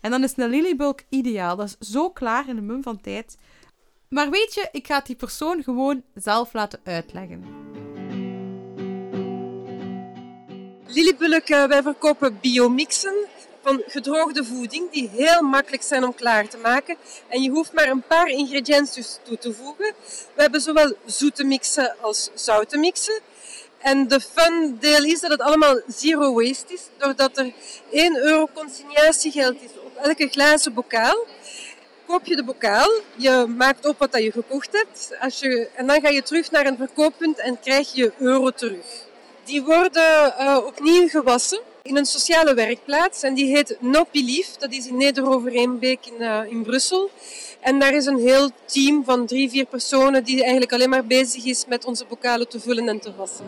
[0.00, 1.56] En dan is een lilybulk ideaal.
[1.56, 3.36] Dat is zo klaar in een mum van tijd.
[4.08, 7.44] Maar weet je, ik ga die persoon gewoon zelf laten uitleggen.
[10.94, 13.14] Lilybulk, eh, wij verkopen biomixen
[13.62, 16.96] van gedroogde voeding die heel makkelijk zijn om klaar te maken.
[17.28, 19.92] En je hoeft maar een paar ingrediënten toe te voegen.
[20.34, 23.20] We hebben zowel zoete mixen als zoute mixen.
[23.78, 27.52] En de fun deel is dat het allemaal zero waste is, doordat er
[27.90, 31.26] 1 euro consignatiegeld is op elke glazen bokaal.
[32.06, 35.86] Koop je de bokaal, je maakt op wat dat je gekocht hebt als je, en
[35.86, 39.03] dan ga je terug naar een verkooppunt en krijg je euro terug.
[39.44, 44.56] Die worden eh, opnieuw gewassen in een sociale werkplaats en die heet Nopilief.
[44.56, 47.10] Dat is in Nederovereenbeek in, eh, in Brussel.
[47.60, 51.44] En daar is een heel team van drie, vier personen die eigenlijk alleen maar bezig
[51.44, 53.44] is met onze bokalen te vullen en te wassen.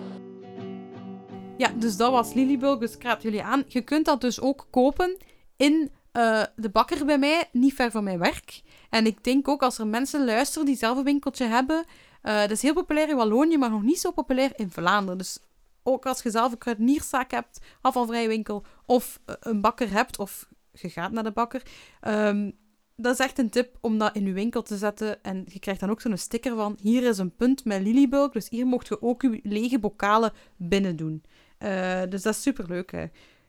[1.57, 3.65] Ja, dus dat was Lilybulk, dus ik raad jullie aan.
[3.69, 5.17] Je kunt dat dus ook kopen
[5.57, 8.61] in eh, de bakker bij mij, niet ver van mijn werk.
[8.91, 11.85] En ik denk ook als er mensen luisteren die zelf een winkeltje hebben,
[12.23, 15.19] eh dat is heel populair in Wallonië, maar nog niet zo populair in Vlaanderen.
[15.19, 15.39] Dus
[15.87, 20.49] ook als je zelf een kruidenierszaak hebt, afvalvrije winkel, of eh, een bakker hebt, of
[20.73, 21.63] je gaat naar de bakker,
[22.01, 22.51] ehm,
[22.97, 25.23] dat is echt een tip om dat in je winkel te zetten.
[25.23, 28.49] En je krijgt dan ook zo'n sticker van, hier is een punt met Lilybulk, dus
[28.49, 31.23] hier mocht je ook je lege bokalen binnen doen.
[31.59, 32.93] Eh, dus dat is superleuk.
[32.93, 33.07] Hè.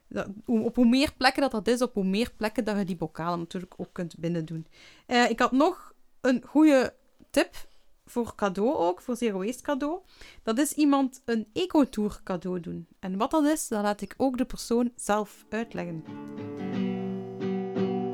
[0.07, 2.95] Dat, op hoe meer plekken dat dat is, op hoe meer plekken dat je die
[2.95, 4.67] bokalen natuurlijk ook kunt binnen doen.
[5.05, 6.93] Eh, ik had nog een goede
[7.29, 7.67] tip
[8.07, 9.99] voor cadeau ook, voor Zero Waste cadeau.
[10.43, 12.87] Dat is iemand een ecotour cadeau doen.
[12.99, 16.03] En wat dat is, dat laat ik ook de persoon zelf uitleggen.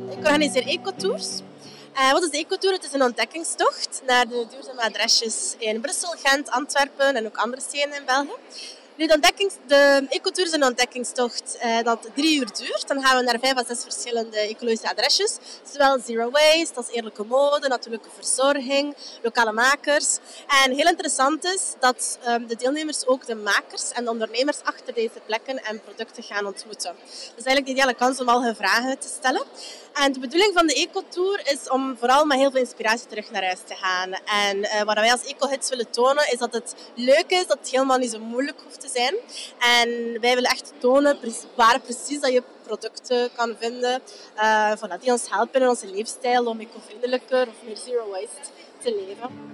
[0.10, 1.42] Ik organiseer ecotours.
[1.94, 2.74] Eh, wat is de ecotour?
[2.74, 7.62] Het is een ontdekkingstocht naar de duurzame adresjes in Brussel, Gent, Antwerpen en ook andere
[7.62, 8.36] steden in België.
[8.96, 12.88] De, ontdekkings, de ecotour is een ontdekkingstocht eh, dat drie uur duurt.
[12.88, 15.38] Dan gaan we naar vijf à zes verschillende ecologische adresjes.
[15.72, 20.18] Zowel zero waste als eerlijke mode, natuurlijke verzorging, lokale makers.
[20.64, 24.94] En heel interessant is dat ehm, de deelnemers ook de makers en de ondernemers achter
[24.94, 26.96] deze plekken en producten gaan ontmoeten.
[27.36, 29.44] Dus eigenlijk de ideale kans om al hun vragen te stellen.
[29.94, 33.44] En de bedoeling van de ecotour is om vooral met heel veel inspiratie terug naar
[33.44, 34.12] huis te gaan.
[34.14, 37.70] En eh, wat wij als eco-hits willen tonen is dat het leuk is, dat het
[37.70, 39.16] helemaal niet zo moeilijk hoeft zijn.
[39.60, 41.18] En wij willen echt tonen
[41.56, 44.02] waar precies dat je producten kan vinden
[44.36, 49.04] eh, voilà, die ons helpen in onze leefstijl om eco-vriendelijker of meer zero waste te
[49.06, 49.52] leven.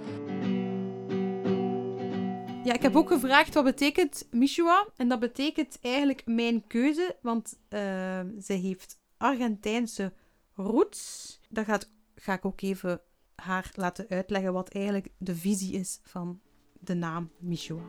[2.64, 4.86] Ja, ik heb ook gevraagd wat betekent Mishua.
[4.96, 10.12] En dat betekent eigenlijk mijn keuze, want eh, ze heeft Argentijnse
[10.54, 11.38] Roots.
[11.48, 11.80] Daar
[12.14, 13.00] ga ik ook even
[13.34, 16.40] haar laten uitleggen wat eigenlijk de visie is van
[16.80, 17.82] de naam Michoa.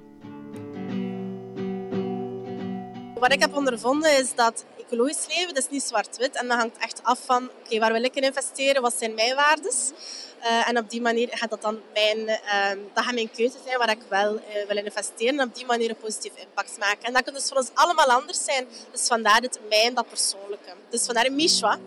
[3.21, 6.35] Wat ik heb ondervonden is dat ecologisch leven, dat is niet zwart-wit.
[6.35, 8.81] En dat hangt echt af van, oké, waar wil ik in investeren?
[8.81, 9.91] Wat zijn mijn waardes?
[10.39, 13.77] Uh, en op die manier gaat dat dan mijn, uh, dat gaat mijn keuze zijn
[13.77, 15.39] waar ik wel uh, wil investeren.
[15.39, 17.03] En op die manier een positieve impact maken.
[17.03, 18.65] En dat kan dus voor ons allemaal anders zijn.
[18.91, 20.73] Dus vandaar het mijn, dat persoonlijke.
[20.89, 21.79] Dus vandaar Mishwa.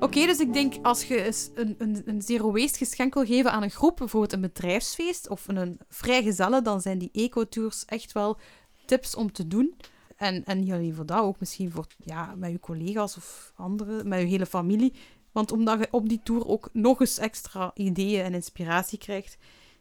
[0.00, 3.62] Oké, dus ik denk als je een, een, een zero waste geschenk wil geven aan
[3.62, 8.38] een groep, bijvoorbeeld een bedrijfsfeest of een vrijgezellen, dan zijn die ecotours echt wel
[8.86, 9.76] tips om te doen.
[10.22, 14.08] En, en niet alleen voor dat, ook misschien voor, ja, met je collega's of anderen,
[14.08, 14.92] met je hele familie.
[15.32, 19.36] Want omdat je op die tour ook nog eens extra ideeën en inspiratie krijgt.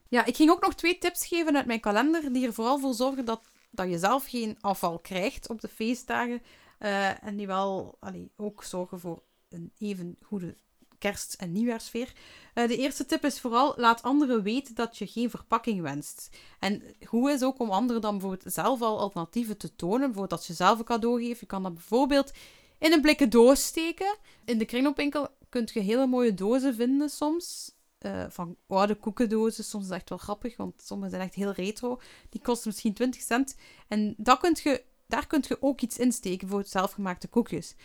[0.08, 2.94] Ja, ik ging ook nog twee tips geven uit mijn kalender, die er vooral voor
[2.94, 6.42] zorgen dat, dat je zelf geen afval krijgt op de feestdagen.
[6.80, 10.56] Uh, en die wel allee, ook zorgen voor een even goede
[11.02, 12.14] kerst- en nieuwjaarsfeer.
[12.56, 16.30] Uh, de eerste tip is vooral, laat anderen weten dat je geen verpakking wenst.
[16.60, 20.00] En goed is ook om anderen dan bijvoorbeeld zelf al alternatieven te tonen.
[20.00, 22.32] Bijvoorbeeld als je zelf een cadeau geeft, je kan dat bijvoorbeeld
[22.80, 24.18] in een blikken doos steken.
[24.46, 27.72] In de kringloopwinkel kun je hele mooie dozen vinden soms.
[28.06, 29.64] Uh, van oude koekendozen.
[29.64, 32.02] Soms is dat echt wel grappig, want sommige zijn echt heel retro.
[32.30, 33.56] Die kosten misschien 20 cent.
[33.88, 37.76] En dat kunt je, daar kun je ook iets insteken voor zelfgemaakte koekjes.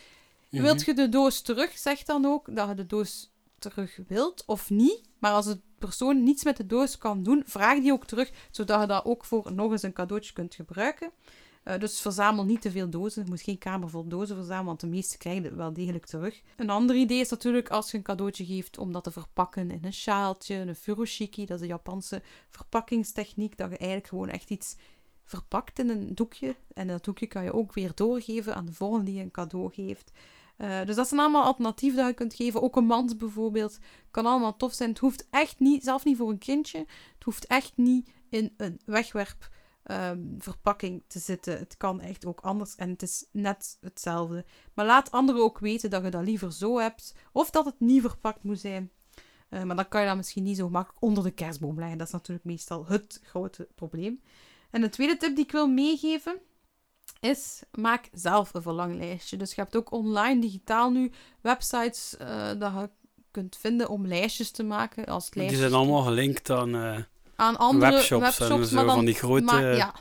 [0.51, 4.45] Mm Wilt je de doos terug, zeg dan ook dat je de doos terug wilt
[4.47, 5.01] of niet.
[5.19, 8.81] Maar als de persoon niets met de doos kan doen, vraag die ook terug, zodat
[8.81, 11.11] je dat ook voor nog eens een cadeautje kunt gebruiken.
[11.65, 13.25] Uh, dus verzamel niet te veel dozen.
[13.25, 16.43] Je moet geen kamer vol dozen verzamelen, want de meeste krijg je wel degelijk terug.
[16.57, 19.85] Een ander idee is natuurlijk als je een cadeautje geeft om dat te verpakken in
[19.85, 24.77] een sjaaltje, een furoshiki, dat is een Japanse verpakkingstechniek, dat je eigenlijk gewoon echt iets
[25.27, 26.57] verpakt in een doekje.
[26.75, 29.73] En dat doekje kan je ook weer doorgeven aan de volgende die je een cadeau
[29.73, 30.13] geeft.
[30.59, 32.63] Uh, dus dat zijn allemaal alternatieven dat je kunt geven.
[32.63, 33.79] Ook een mand bijvoorbeeld
[34.11, 34.89] kan allemaal tof zijn.
[34.89, 36.79] Het hoeft echt niet, zelf niet voor een kindje,
[37.15, 39.51] het hoeft echt niet in een wegwerp
[39.91, 41.59] um, verpakking te zitten.
[41.59, 44.45] Het kan echt ook anders en het is net hetzelfde.
[44.75, 48.01] Maar laat anderen ook weten dat je dat liever zo hebt of dat het niet
[48.01, 48.91] verpakt moet zijn.
[49.51, 51.99] Uh, maar dan kan je dat misschien niet zo makkelijk onder de kerstboom leggen.
[51.99, 54.21] Dat is natuurlijk meestal het grote probleem.
[54.71, 56.39] En de tweede tip die ik wil meegeven
[57.21, 59.37] is maak zelf een verlanglijstje.
[59.37, 62.91] Dus je hebt ook online, digitaal nu, websites uh, dat je
[63.31, 65.07] kunt vinden om lijstjes te maken.
[65.07, 66.75] Als Die zijn allemaal gelinkt aan...
[66.75, 66.99] Uh
[67.37, 69.45] aan andere webshops, webshops en zo, van die grote...
[69.45, 69.95] Maar, ja,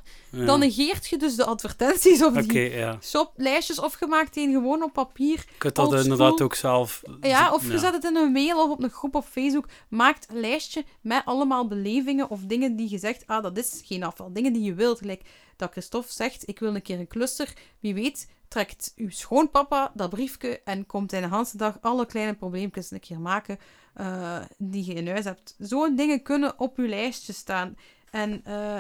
[0.46, 2.98] Dan negeert je dus de advertenties op die ja.
[3.02, 5.38] shoplijstjes of gemaakt één gewoon op papier.
[5.38, 7.02] Je kunt dat inderdaad ook zelf...
[7.22, 9.68] Ja, of je zet het in een mail of op een groep op Facebook.
[9.90, 14.04] Maakt een lijstje met allemaal belevingen of dingen die je zegt, ah, dat is geen
[14.04, 14.34] afval.
[14.34, 14.98] Dingen die je wilt.
[14.98, 15.22] Gelijk
[15.56, 17.54] dat Christophe zegt, ik wil een keer een cluster.
[17.80, 22.34] Wie weet trekt uw schoonpapa dat briefje en komt hij de hele dag alle kleine
[22.34, 23.60] probleempjes een keer maken
[24.00, 25.56] uh, die je in huis hebt.
[25.58, 27.78] Zo'n dingen kunnen op je lijstje staan.
[28.12, 28.80] En uh,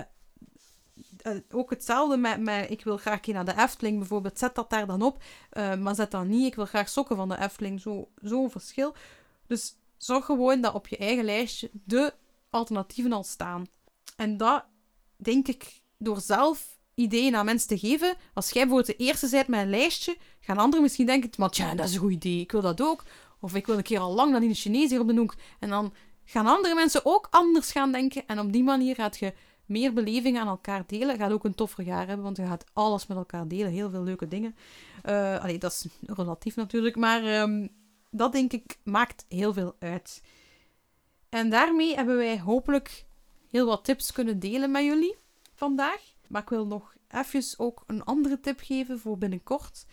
[1.51, 5.01] ook hetzelfde met, met, ik wil graag naar de Efteling bijvoorbeeld, zet dat daar dan
[5.01, 5.24] op.
[5.80, 7.82] Maar zet dan niet, ik wil graag sokken van de Efteling.
[7.82, 8.95] Zo'n zo verschil.
[9.47, 12.13] Dus zorg gewoon dat op je eigen lijstje de
[12.49, 13.66] alternatieven al staan.
[14.16, 14.66] En dat,
[15.16, 18.16] denk ik, door zelf ideeën aan mensen te geven.
[18.34, 21.76] Als jij bijvoorbeeld de eerste bent met een lijstje, gaan anderen misschien denken, maar tja,
[21.76, 23.03] dat is een goed idee, ik wil dat ook.
[23.46, 25.36] Of ik wil een keer al lang naar die Chinees hier op de hoek.
[25.60, 25.93] En dan
[26.24, 28.28] gaan andere mensen ook anders gaan denken.
[28.28, 29.34] En op die manier gaat je
[29.66, 31.18] meer beleving aan elkaar delen.
[31.18, 33.72] Gaat ook een toffer jaar hebben, want je gaat alles met elkaar delen.
[33.72, 34.56] Heel veel leuke dingen.
[35.06, 37.70] Uh, allee, dat is relatief natuurlijk, maar um,
[38.10, 40.22] dat denk ik maakt heel veel uit.
[41.30, 43.06] En daarmee hebben wij hopelijk
[43.50, 45.16] heel wat tips kunnen delen met jullie
[45.54, 46.02] vandaag.
[46.28, 49.86] Maar ik wil nog even ook een andere tip geven voor binnenkort.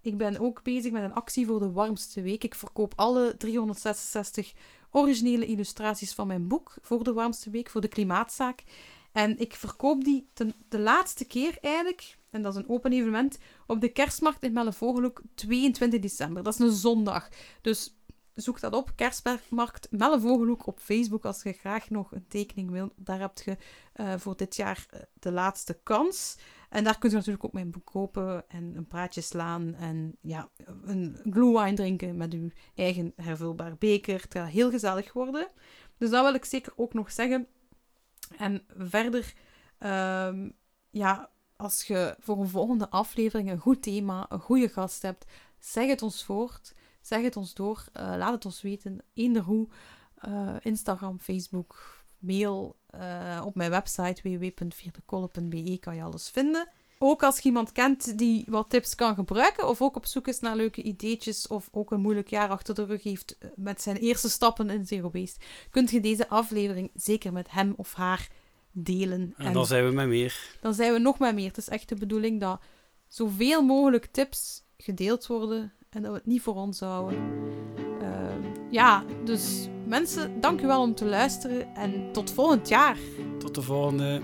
[0.00, 2.44] Ik ben ook bezig met een actie voor de warmste week.
[2.44, 4.52] Ik verkoop alle 366
[4.90, 8.64] originele illustraties van mijn boek voor de warmste week, voor de klimaatzaak.
[9.12, 10.28] En ik verkoop die
[10.68, 15.22] de laatste keer eigenlijk, en dat is een open evenement, op de kerstmarkt in Mellevogelhoek
[15.34, 16.42] 22 december.
[16.42, 17.28] Dat is een zondag.
[17.60, 17.96] Dus
[18.34, 22.92] zoek dat op, kerstmarkt Mellevogelhoek op Facebook als je graag nog een tekening wil.
[22.96, 23.56] Daar heb je
[23.96, 26.36] uh, voor dit jaar uh, de laatste kans.
[26.68, 30.48] En daar kunt u natuurlijk ook mijn boek kopen en een praatje slaan en ja,
[30.84, 34.20] een glühwein drinken met uw eigen hervulbaar beker.
[34.20, 35.48] Het gaat heel gezellig worden.
[35.96, 37.46] Dus dat wil ik zeker ook nog zeggen.
[38.38, 39.34] En verder,
[39.78, 40.52] um,
[40.90, 45.24] ja, als je voor een volgende aflevering een goed thema, een goede gast hebt,
[45.58, 46.74] zeg het ons voort.
[47.00, 47.84] Zeg het ons door.
[47.96, 48.98] Uh, laat het ons weten.
[49.14, 49.68] Eender hoe.
[50.28, 52.76] Uh, Instagram, Facebook, mail.
[52.94, 56.68] Uh, op mijn website www.vierdekolle.be kan je alles vinden.
[56.98, 60.40] ook als je iemand kent die wat tips kan gebruiken, of ook op zoek is
[60.40, 63.96] naar leuke ideetjes, of ook een moeilijk jaar achter de rug heeft eh, met zijn
[63.96, 68.28] eerste stappen in Zero Waste, kunt je deze aflevering zeker met hem of haar
[68.72, 69.34] delen.
[69.36, 70.56] En dan zijn we met meer.
[70.60, 71.48] dan zijn we nog met meer.
[71.48, 72.60] Het is echt de bedoeling dat
[73.08, 77.87] zoveel mogelijk tips gedeeld worden en dat we het niet voor ons houden.
[78.70, 82.96] Ja, dus mensen, dank u wel om te luisteren en tot volgend jaar.
[83.38, 84.20] Tot de volgende.